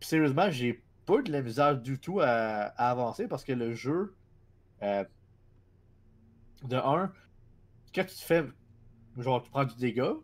[0.00, 3.74] puis sérieusement, j'ai pas de la misère du tout à, à avancer parce que le
[3.74, 4.16] jeu,
[4.82, 5.04] euh,
[6.62, 7.12] de un,
[7.94, 8.44] quand tu te fais,
[9.18, 10.14] genre, tu prends du dégât,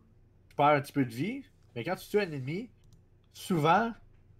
[0.49, 2.71] tu perds un petit peu de vie, mais quand tu tues un ennemi,
[3.33, 3.93] souvent,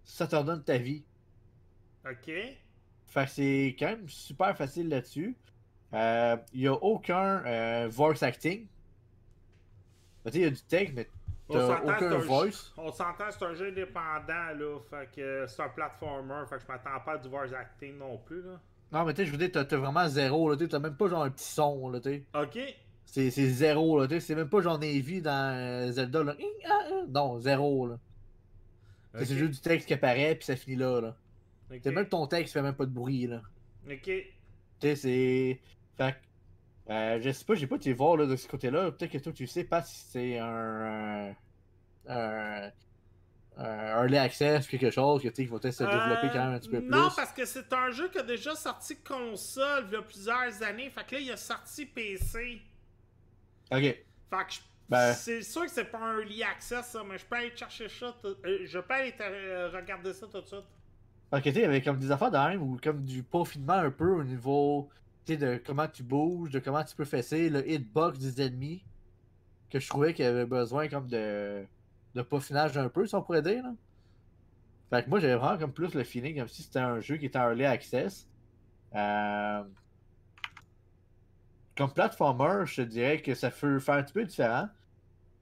[0.03, 1.05] ça te redonne ta vie.
[2.05, 2.25] Ok.
[3.05, 5.37] Fait que c'est quand même super facile là-dessus.
[5.93, 8.69] Euh, Il y a aucun euh, voice acting.
[10.23, 11.09] Ben, tu sais, il y a du texte, mais
[11.49, 12.71] t'as aucun un voice.
[12.77, 14.79] On s'entend, c'est un jeu indépendant, là.
[14.89, 16.43] Fait que c'est un platformer.
[16.49, 18.59] Fait que je m'attends pas à du voice acting non plus, là.
[18.91, 20.95] Non, mais tu sais, je veux dire, t'as vraiment zéro, là, tu sais, t'as même
[20.95, 22.25] pas genre un petit son, là, tu.
[22.33, 22.59] Ok.
[23.05, 26.35] C'est zéro, là, c'est même pas genre Navy dans euh, Zelda, là.
[27.09, 27.99] Non, zéro, là.
[29.15, 31.15] C'est juste du texte qui apparaît, puis ça finit là, là.
[31.71, 31.79] Ok.
[31.83, 33.41] C'est même ton texte fait même pas de bruit, là.
[33.89, 34.03] Ok.
[34.03, 34.25] Tu
[34.81, 35.59] sais, c'est.
[35.97, 36.17] Fait que,
[36.91, 38.91] euh, je sais pas, j'ai pas été voir là, de ce côté-là.
[38.91, 41.33] Peut-être que toi, tu sais pas si c'est un.
[42.07, 42.71] un.
[43.57, 46.69] un early access, quelque chose que, tu va peut-être se développer quand même un petit
[46.69, 46.89] peu Euh, plus.
[46.89, 50.63] Non, parce que c'est un jeu qui a déjà sorti console il y a plusieurs
[50.63, 50.89] années.
[50.89, 52.61] Fait que là, il a sorti PC.
[53.71, 53.79] Ok.
[53.81, 53.97] Fait
[54.31, 57.35] que je- Ben- c'est sûr que c'est pas un early access, ça, mais je peux
[57.37, 58.13] aller chercher ça.
[58.25, 60.63] euh, je peux aller euh, regarder ça tout de suite.
[61.33, 64.11] Sais, il y avait comme des affaires de même ou comme du peaufinement un peu
[64.15, 64.89] au niveau.
[65.27, 68.83] De comment tu bouges, de comment tu peux fesser, le hitbox des ennemis.
[69.69, 71.65] Que je trouvais qu'il y avait besoin comme de.
[72.15, 73.73] de peaufinage un peu, si on pourrait dire, là.
[74.89, 77.27] Fait que moi, j'avais vraiment comme plus le feeling comme si c'était un jeu qui
[77.27, 78.27] était early access.
[78.93, 79.63] Euh,
[81.77, 84.67] Comme platformer, je te dirais que ça peut faire un petit peu différent.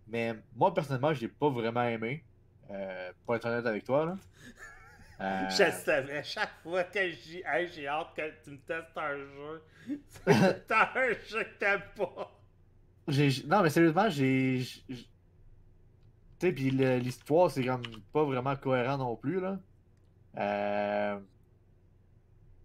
[0.07, 2.23] Mais moi, personnellement, j'ai pas vraiment aimé.
[2.71, 4.15] Euh, pour être honnête avec toi, là.
[5.21, 9.63] Euh, Je savais, chaque fois que hey, j'ai hâte que tu me testes un jeu.
[10.25, 12.31] C'est un jeu que t'aimes pas.
[13.07, 14.59] J'ai- Non, mais sérieusement, j'ai.
[14.61, 15.05] j'ai- Tu
[16.39, 17.81] sais, puis l'histoire, c'est comme
[18.13, 19.59] pas vraiment cohérent non plus, là.
[20.37, 21.19] Euh...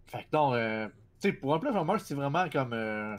[0.05, 0.87] Fait que non, euh,
[1.19, 3.17] tu sais, pour un platformer, c'est vraiment comme euh,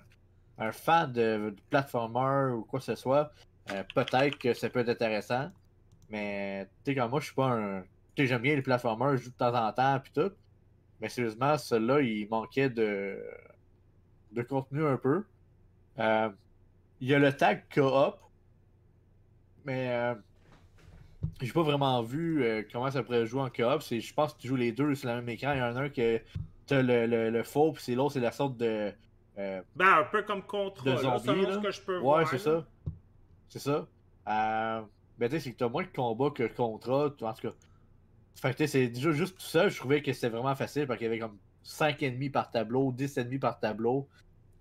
[0.59, 3.33] un fan de, de platformer ou quoi que ce soit,
[3.95, 5.51] peut-être que ça peut être intéressant.
[6.09, 7.85] Mais, tu sais, comme moi, je suis pas un.
[8.17, 10.33] J'aime bien les platformers, je joue de temps en temps, puis tout.
[11.01, 13.23] Mais sérieusement, celui-là, il manquait de,
[14.33, 15.25] de contenu un peu.
[15.99, 16.31] Euh,
[17.01, 18.19] il y a le tag co-op,
[19.67, 20.15] mais euh,
[21.43, 23.83] j'ai pas vraiment vu euh, comment ça pourrait jouer en co-op.
[23.83, 25.53] Je pense que tu joues les deux sur le même écran.
[25.53, 26.21] Il y en a un que
[26.67, 28.93] t'as le, le, le faux, puis c'est l'autre, c'est la sorte de.
[29.39, 31.53] euh, Ben, un peu comme Contra, De selon là.
[31.55, 32.65] ce que je peux Ouais, c'est ça.
[33.49, 33.87] C'est ça.
[35.19, 37.07] Ben, tu sais, c'est que t'as moins de combats que Contra.
[37.07, 37.55] En tout cas.
[38.41, 39.69] Fait que, tu sais, c'est déjà juste tout ça.
[39.69, 42.93] Je trouvais que c'était vraiment facile parce qu'il y avait comme 5 ennemis par tableau,
[42.93, 44.09] 10 ennemis par tableau.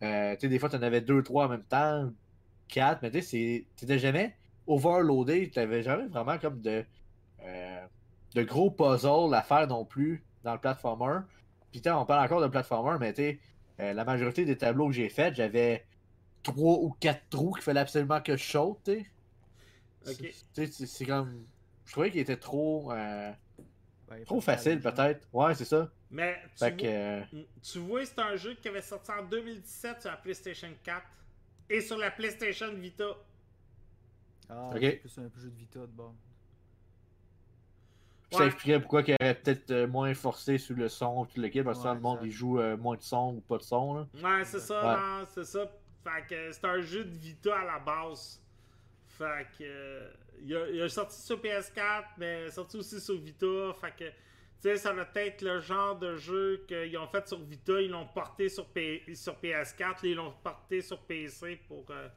[0.03, 2.11] Euh, tu sais, des fois, t'en avais 2-3 en même temps,
[2.69, 5.49] 4, mais tu sais, t'étais jamais overloadé.
[5.51, 6.85] T'avais jamais vraiment comme de,
[7.43, 7.87] euh,
[8.35, 11.19] de gros puzzles à faire non plus dans le platformer.
[11.71, 13.39] Puis, tu on parle encore de platformer, mais tu sais,
[13.81, 15.85] euh, la majorité des tableaux que j'ai faits, j'avais
[16.43, 19.11] trois ou quatre trous qu'il fallait absolument que je saute, tu sais.
[20.07, 20.13] Ok.
[20.13, 21.47] C'est- tu sais, C'est c'est comme.
[21.85, 22.91] Je trouvais qu'il était trop.
[22.91, 23.31] euh,
[24.07, 25.27] Ben, trop facile, peut-être.
[25.33, 25.89] Ouais, c'est ça.
[26.11, 26.81] Mais tu, Fait que.
[26.83, 27.23] vois, euh,
[27.63, 31.03] tu vois, c'est un jeu qui avait sorti en 2017 sur la PlayStation 4
[31.69, 33.05] et sur la PlayStation Vita.
[34.47, 34.79] Ah, Ok.
[34.81, 36.13] c'est plus un jeu de Vita de bord.
[38.31, 38.45] Ça Ouais.
[38.47, 41.79] expliquerait pourquoi il aurait peut-être euh, moins forcé sur le son, tout le kit, parce
[41.81, 43.93] que Ouais, le monde il joue euh, moins de son ou pas de son.
[43.95, 44.07] Là.
[44.23, 45.25] Ouais, c'est ça, Ouais.
[45.33, 45.71] c'est ça.
[46.03, 48.39] Fait que c'est un jeu de Vita à la base.
[49.17, 50.11] Fait que.
[50.41, 53.73] il, a, sorti sur PS4, mais sorti aussi sur Vita.
[53.79, 54.05] Fait que.
[54.09, 57.91] Tu sais, ça va être le genre de jeu qu'ils ont fait sur Vita, ils
[57.91, 62.07] l'ont porté sur, P- sur PS4, là, ils l'ont porté sur PC pour euh,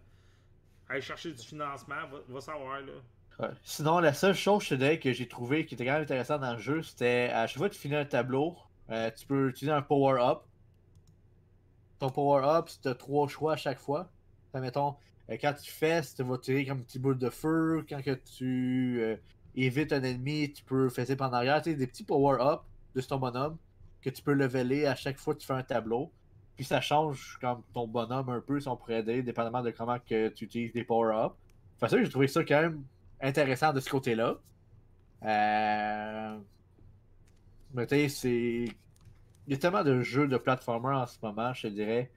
[0.89, 2.07] aller chercher du financement.
[2.11, 2.93] Va, va savoir, là.
[3.41, 3.49] Ouais.
[3.63, 6.83] Sinon, la seule chose que j'ai trouvé qui était quand même intéressante dans le jeu,
[6.83, 8.57] c'était à chaque fois que tu finis un tableau,
[8.91, 10.43] euh, tu peux utiliser un power-up.
[11.99, 14.09] Ton power-up, c'est trois choix à chaque fois.
[15.37, 17.85] Quand tu fesses, tu vas tirer comme une petite boule de feu.
[17.89, 19.17] Quand que tu euh,
[19.55, 21.61] évites un ennemi, tu peux fesser par en.
[21.61, 22.63] Tu sais, des petits power-up
[22.95, 23.59] de ton bonhomme
[24.01, 26.11] que tu peux leveler à chaque fois que tu fais un tableau.
[26.57, 29.99] Puis ça change comme ton bonhomme un peu, si on pourrait dire, dépendamment de comment
[29.99, 31.35] que tu utilises des power-up.
[31.79, 32.83] Fait ça, j'ai trouvé ça quand même
[33.21, 34.39] intéressant de ce côté-là.
[35.25, 36.39] Euh...
[37.75, 38.65] Mais tu sais, c'est.
[39.47, 42.11] Il y a tellement de jeux de platformer en ce moment, je te dirais.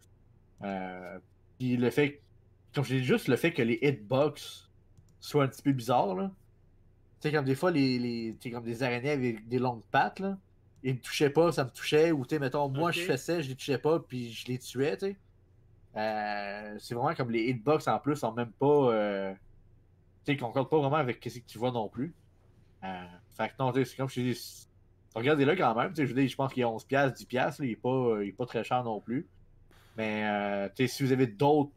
[0.64, 1.20] Euh...
[1.60, 2.22] Puis le fait.
[2.74, 4.70] Comme je dis juste le fait que les hitbox
[5.20, 6.32] soient un petit peu bizarres, là.
[7.20, 8.52] Tu sais, comme des fois, les, les...
[8.52, 10.38] comme des araignées avec des longues pattes, là.
[10.84, 12.12] Ils me touchaient pas, ça me touchait.
[12.12, 14.98] Ou tu sais, mettons, moi je faisais, je les touchais pas, puis je les tuais,
[14.98, 15.18] tu sais.
[15.96, 18.66] Euh, c'est vraiment comme les hitbox en plus sont même pas.
[18.94, 19.38] euh, tu
[20.26, 22.14] sais, ils concordent pas vraiment avec ce que tu vois non plus.
[22.84, 23.06] Euh,
[23.38, 24.68] fait que non, tu sais, c'est comme je te dis,
[25.14, 25.90] regardez-le quand même.
[25.94, 28.30] tu sais, Je dire, je pense qu'il est 11$, 10$, là, il, est pas, il
[28.30, 29.28] est pas très cher non plus.
[29.98, 31.72] Mais euh, tu sais, si vous avez d'autres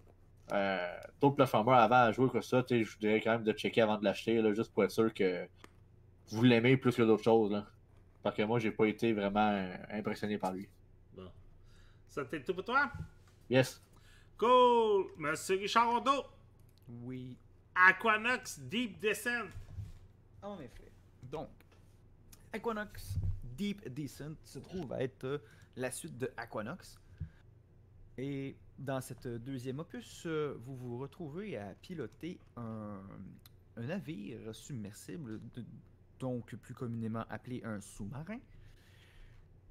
[0.52, 3.80] euh, d'autres platformers avant à jouer que ça, je vous dirais quand même de checker
[3.80, 5.46] avant de l'acheter, là, juste pour être sûr que
[6.28, 7.50] vous l'aimez plus que d'autres choses.
[7.52, 7.66] Là.
[8.22, 10.68] Parce que moi, j'ai pas été vraiment euh, impressionné par lui.
[11.14, 11.30] Bon.
[12.08, 12.90] C'était tout pour toi?
[13.50, 13.82] Yes.
[14.38, 15.06] Cool!
[15.16, 16.24] Monsieur Richard Rondeau,
[17.04, 17.36] Oui,
[17.74, 19.46] Aquanox Deep Descent.
[20.42, 20.90] en effet.
[21.22, 21.48] Donc,
[22.52, 23.18] Aquanox
[23.56, 25.38] Deep Descent se trouve à être euh,
[25.76, 26.98] la suite de Aquanox.
[28.16, 33.00] Et dans cette deuxième opus, euh, vous vous retrouvez à piloter un,
[33.76, 35.40] un navire submersible,
[36.20, 38.38] donc plus communément appelé un sous-marin.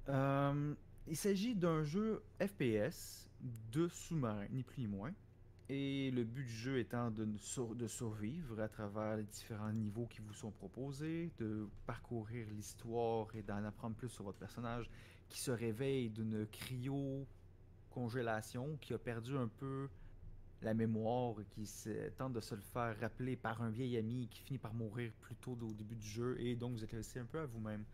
[0.08, 0.74] Euh,
[1.06, 3.28] il s'agit d'un jeu FPS
[3.72, 5.12] de sous-marin, ni plus ni moins.
[5.70, 10.20] Et le but du jeu étant de, de survivre à travers les différents niveaux qui
[10.20, 14.90] vous sont proposés, de parcourir l'histoire et d'en apprendre plus sur votre personnage
[15.30, 16.46] qui se réveille d'une
[17.94, 19.88] cryo-congélation, qui a perdu un peu
[20.62, 21.68] la mémoire qui
[22.16, 25.36] tente de se le faire rappeler par un vieil ami qui finit par mourir plus
[25.36, 27.84] tôt au début du jeu et donc vous êtes laissé un peu à vous-même.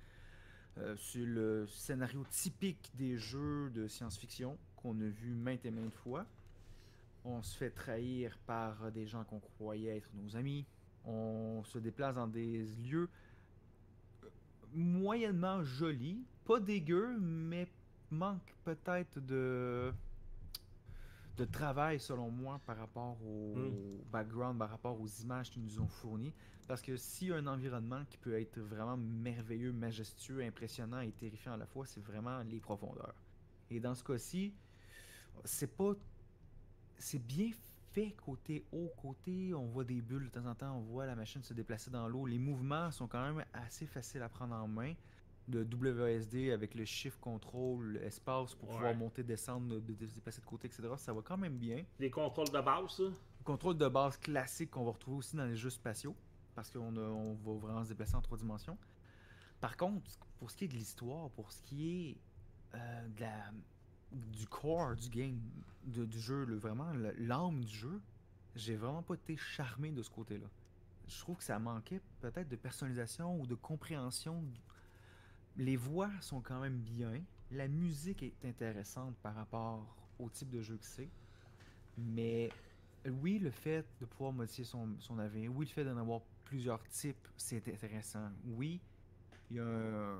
[0.78, 5.94] Euh, c'est le scénario typique des jeux de science-fiction qu'on a vu maintes et maintes
[5.94, 6.24] fois.
[7.24, 10.64] On se fait trahir par des gens qu'on croyait être nos amis.
[11.04, 13.08] On se déplace dans des lieux
[14.22, 14.28] euh,
[14.72, 17.68] moyennement jolis, pas dégueux, mais
[18.10, 19.92] manque peut-être de
[21.36, 24.02] de travail selon moi par rapport au Mm.
[24.12, 26.34] background, par rapport aux images qu'ils nous ont fournies.
[26.66, 31.56] Parce que a un environnement qui peut être vraiment merveilleux, majestueux, impressionnant et terrifiant à
[31.56, 33.14] la fois, c'est vraiment les profondeurs.
[33.70, 34.52] Et dans ce cas-ci,
[35.44, 35.94] c'est pas.
[36.98, 37.50] C'est bien
[37.92, 39.54] fait côté haut, côté.
[39.54, 42.06] On voit des bulles de temps en temps, on voit la machine se déplacer dans
[42.06, 42.26] l'eau.
[42.26, 44.94] Les mouvements sont quand même assez faciles à prendre en main.
[45.48, 48.74] Le WSD avec le shift control, espace pour Ouais.
[48.76, 50.82] pouvoir monter, descendre, de, de se déplacer de côté, etc.
[50.96, 51.84] Ça va quand même bien.
[51.98, 53.02] Des contrôles de base, ça?
[53.44, 56.14] Contrôle de base classique qu'on va retrouver aussi dans les jeux spatiaux,
[56.54, 58.78] parce qu'on a- on va vraiment se déplacer en trois dimensions.
[59.60, 62.16] Par contre, pour ce qui est de l'histoire, pour ce qui est
[62.76, 63.50] euh, de la-
[64.12, 65.40] du core du game,
[65.84, 68.00] de- du jeu, le, vraiment l'âme du jeu,
[68.54, 70.46] j'ai vraiment pas été charmé de ce côté-là.
[71.08, 74.44] Je trouve que ça manquait peut-être de personnalisation ou de compréhension.
[75.56, 77.12] Les voix sont quand même bien.
[77.50, 79.84] La musique est intéressante par rapport
[80.18, 81.10] au type de jeu que c'est.
[81.98, 82.50] Mais
[83.06, 86.82] oui, le fait de pouvoir modifier son, son avenir, oui, le fait d'en avoir plusieurs
[86.88, 88.30] types, c'est intéressant.
[88.44, 88.80] Oui,
[89.50, 90.16] il y a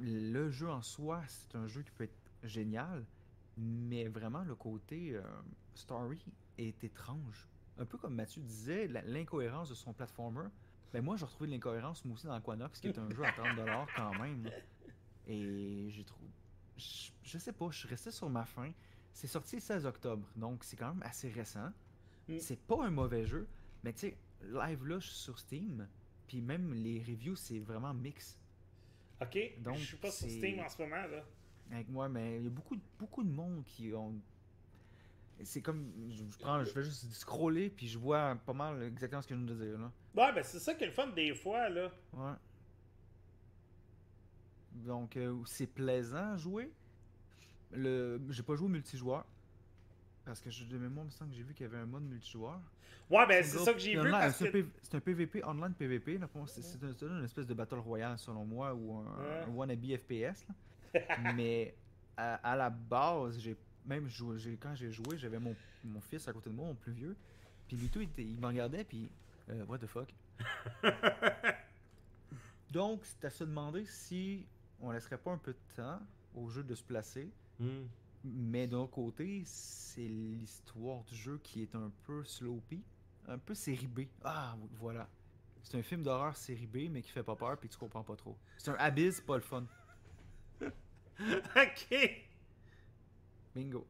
[0.00, 3.04] le jeu en soi, c'est un jeu qui peut être génial,
[3.56, 5.22] mais vraiment le côté euh,
[5.74, 6.24] story
[6.58, 7.48] est étrange.
[7.78, 10.48] Un peu comme Mathieu disait, l'incohérence de son platformer.
[10.92, 13.30] Ben moi, j'ai retrouvé de l'incohérence moi aussi dans Quanox, qui est un jeu à
[13.30, 14.50] 30$ quand même.
[15.26, 16.26] Et j'ai trouvé.
[16.76, 18.72] Je, je sais pas, je suis resté sur ma faim.
[19.12, 21.70] C'est sorti le 16 octobre, donc c'est quand même assez récent.
[22.28, 22.38] Mm.
[22.38, 23.46] C'est pas un mauvais jeu,
[23.84, 25.86] mais tu sais, live là, je suis sur Steam,
[26.26, 28.38] puis même les reviews, c'est vraiment mix.
[29.20, 31.22] Ok, Donc, je suis pas sur Steam en ce moment, là.
[31.70, 34.14] avec moi, mais il y a beaucoup, de- beaucoup de monde qui ont.
[35.42, 35.92] C'est comme.
[36.10, 39.40] Je, prends, je fais juste scroller, puis je vois pas mal exactement ce que je
[39.40, 39.92] viens de dire, là.
[40.16, 41.90] Ouais, ben c'est ça qui est le fun des fois, là.
[42.14, 42.32] Ouais.
[44.72, 46.70] Donc, euh, c'est plaisant à jouer.
[47.72, 48.20] Le...
[48.30, 49.24] J'ai pas joué au multijoueur.
[50.24, 51.86] Parce que je, de mémoire, il me semble que j'ai vu qu'il y avait un
[51.86, 52.60] mode multijoueur.
[53.08, 54.52] Ouais, ben c'est ça que j'ai vu parce c'est un que...
[54.52, 56.20] PV C'est un PVP, online PVP.
[56.46, 59.44] C'est c'est un- c'est une espèce de Battle Royale, selon moi, ou un, Ouais.
[59.46, 60.46] un wannabe FPS.
[60.94, 61.34] là.
[61.34, 61.74] Mais
[62.16, 63.56] à, à la base, j'ai
[63.86, 66.92] même joué, quand j'ai joué, j'avais mon, mon fils à côté de moi, mon plus
[66.92, 67.16] vieux.
[67.66, 69.10] Puis lui, tout, il, il me regardait, puis
[69.48, 70.12] euh, what the fuck?
[72.70, 74.46] Donc, c'est à se demander si
[74.80, 76.00] on laisserait pas un peu de temps
[76.34, 77.30] au jeu de se placer.
[77.58, 77.86] Hmm.
[78.22, 82.82] Mais d'un côté, c'est l'histoire du jeu qui est un peu sloppy,
[83.26, 84.00] un peu série B.
[84.22, 85.08] Ah, voilà.
[85.62, 88.16] C'est un film d'horreur série B, mais qui fait pas peur puis tu comprends pas
[88.16, 88.36] trop.
[88.58, 89.64] C'est un abyss, pas le fun.
[90.60, 92.30] ok!
[93.54, 93.86] Bingo.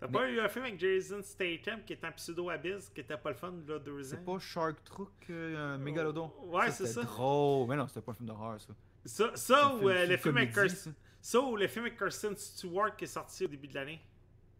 [0.00, 3.18] T'as Mais- pas eu un film avec Jason Statham qui est un pseudo-abyss qui était
[3.18, 4.16] pas le fun, là, deux ans?
[4.16, 6.32] C'est pas Shark Truck, euh, un mégalodon?
[6.44, 7.02] Ouais, c'est ça.
[7.02, 7.68] drôle.
[7.68, 8.58] Mais non, c'était pas un film d'horreur,
[9.04, 9.30] ça.
[9.34, 10.92] Ça, ou euh, le film avec Kirsten...
[10.92, 10.98] ça.
[11.20, 14.00] Ça ou le film avec Kirsten Stewart qui est sorti au début de l'année?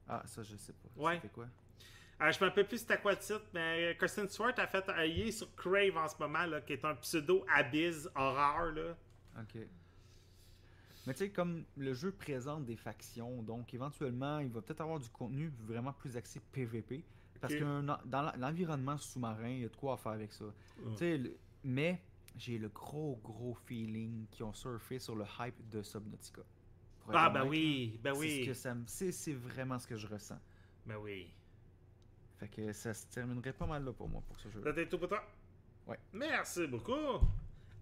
[0.06, 0.88] Ah, ça, je sais pas.
[1.02, 1.14] Ouais.
[1.16, 1.46] C'était quoi?
[2.22, 5.02] Euh, je me rappelle plus c'était quoi le titre, mais Kirsten Stewart a fait un
[5.02, 8.94] est sur Crave en ce moment, là, qui est un pseudo-abyss horreur, là.
[9.40, 9.62] Ok.
[11.06, 14.98] Mais tu sais, comme le jeu présente des factions, donc éventuellement, il va peut-être avoir
[14.98, 17.04] du contenu vraiment plus axé PVP.
[17.40, 20.44] Parce que dans l'environnement sous-marin, il y a de quoi faire avec ça.
[20.76, 22.02] Tu sais, le- mais
[22.36, 26.42] j'ai le gros, gros feeling qu'ils ont surfé sur le hype de Subnautica.
[27.12, 28.54] Ah, ben oui, ben c'est ce oui.
[28.54, 30.38] ça C'est c'est vraiment ce que je ressens.
[30.86, 31.32] Ben oui.
[32.38, 34.60] Fait que ça se terminerait pas mal là pour moi pour ce jeu.
[34.64, 35.24] C'était tout pour toi?
[35.86, 35.98] Ouais.
[36.12, 36.92] Merci beaucoup.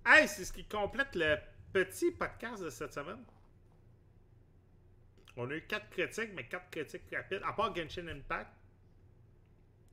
[0.06, 1.36] Hey, c'est ce qui complète le
[1.72, 3.24] petit podcast de cette semaine.
[5.36, 7.42] On a eu quatre critiques, mais quatre critiques rapides.
[7.44, 8.50] À part Genshin Impact.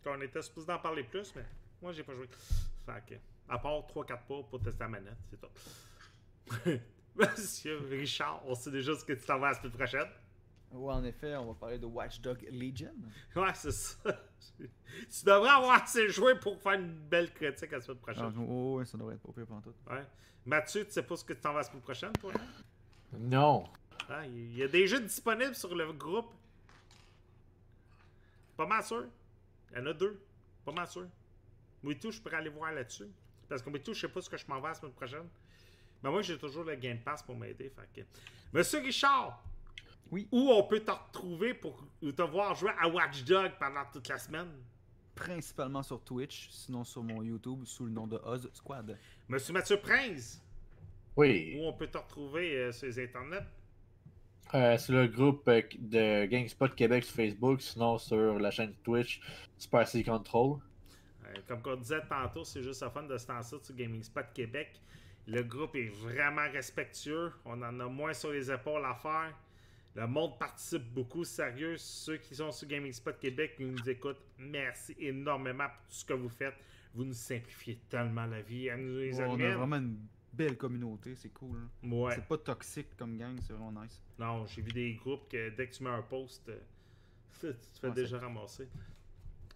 [0.03, 1.45] Qu'on était supposé d'en parler plus, mais
[1.81, 2.27] moi j'ai pas joué.
[2.85, 6.79] Fait à part 3-4 pas pour tester la manette, c'est tout.
[7.15, 10.07] Monsieur Richard, on sait déjà ce que tu t'en vas la semaine prochaine.
[10.75, 12.93] Ouais, en effet, on va parler de Watchdog Legion.
[13.35, 13.97] Ouais, c'est ça.
[14.57, 18.45] tu devrais avoir assez joué pour faire une belle critique la semaine Ah, prochaine.
[18.49, 19.75] oh, ouais, ça devrait être pas pire pantoute.
[19.89, 20.03] Ouais.
[20.45, 22.31] Mathieu, tu sais pas ce que tu t'en vas la semaine prochaine, toi?
[22.35, 23.17] hein?
[23.17, 23.65] Non.
[24.09, 26.31] Ah, Il y a des jeux disponibles sur le groupe.
[28.57, 29.05] Pas mal sûr.
[29.71, 30.19] Il y en a deux.
[30.63, 31.07] Pas mal sûr.
[31.83, 33.07] Moi tout, je pourrais aller voir là-dessus.
[33.47, 35.27] Parce que moi tout, je sais pas ce que je m'en vais la semaine prochaine.
[36.03, 37.69] Mais moi, j'ai toujours le Game Pass pour m'aider.
[37.75, 38.07] fait que-
[38.53, 39.41] Monsieur Richard,
[40.11, 40.27] Oui.
[40.31, 44.17] où on peut te retrouver pour te voir jouer à Watch Dog pendant toute la
[44.17, 44.49] semaine?
[45.15, 48.97] Principalement sur Twitch, sinon sur mon YouTube sous le nom de Oz Squad.
[49.29, 50.41] Monsieur Mathieu Prince,
[51.15, 51.55] Oui.
[51.57, 53.45] où on peut te retrouver euh, sur les internets?
[54.53, 59.21] Euh, c'est le groupe euh, de GangSpot Québec sur Facebook, sinon sur la chaîne Twitch
[59.57, 60.59] Super City Control.
[61.25, 64.25] Euh, comme on disait tantôt, c'est juste le fun de se lancer sur Gaming Spot
[64.33, 64.79] Québec.
[65.27, 67.31] Le groupe est vraiment respectueux.
[67.45, 69.33] On en a moins sur les épaules à faire.
[69.95, 71.77] Le monde participe beaucoup, sérieux.
[71.77, 76.05] Ceux qui sont sur Gaming Spot Québec, qui nous écoutent, merci énormément pour tout ce
[76.05, 76.55] que vous faites.
[76.93, 78.69] Vous nous simplifiez tellement la vie.
[78.69, 79.97] À nous les Ouais, on a vraiment une
[80.33, 81.57] belle communauté, c'est cool.
[81.59, 81.87] hein.
[81.89, 82.13] Ouais.
[82.15, 84.01] C'est pas toxique comme gang, c'est vraiment nice.
[84.19, 86.59] Non, j'ai vu des groupes que dès que tu mets un post, euh,
[87.39, 88.67] tu te fais Ouais, déjà ramasser.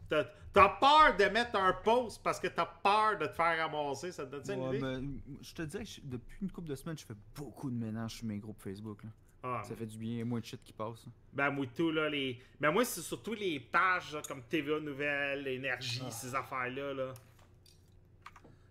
[0.10, 4.26] T'as peur de mettre un post parce que t'as peur de te faire ramasser, ça
[4.26, 5.02] te donne ça une Ouais, idée?
[5.02, 8.26] mais, je te dirais depuis une couple de semaines, je fais beaucoup de ménage sur
[8.26, 9.04] mes groupes Facebook.
[9.04, 9.10] là.
[9.42, 11.06] Ah, Ça fait du bien, il y a moins de shit qui passe.
[11.08, 11.12] hein.
[11.32, 12.42] Ben, moi, tout, là, les.
[12.60, 16.12] Ben, moi, c'est surtout les pages, là, comme TVA Nouvelles, Énergie, Ah.
[16.12, 17.14] ces affaires-là, là.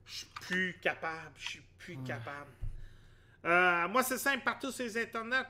[0.04, 2.06] Je suis plus capable, je suis plus Ah.
[2.06, 2.50] capable.
[3.44, 5.46] Euh, moi, c'est simple, partout sur les internets.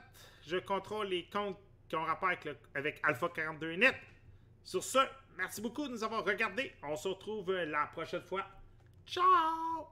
[0.47, 3.95] je contrôle les comptes qui ont rapport avec, le- avec Alpha 42 Net.
[4.63, 4.97] Sur ce,
[5.37, 6.73] merci beaucoup de nous avoir regardés.
[6.81, 8.45] On se retrouve la prochaine fois.
[9.05, 9.87] Ciao!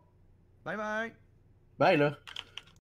[0.65, 1.13] Bye bye!
[1.77, 2.17] Bye là.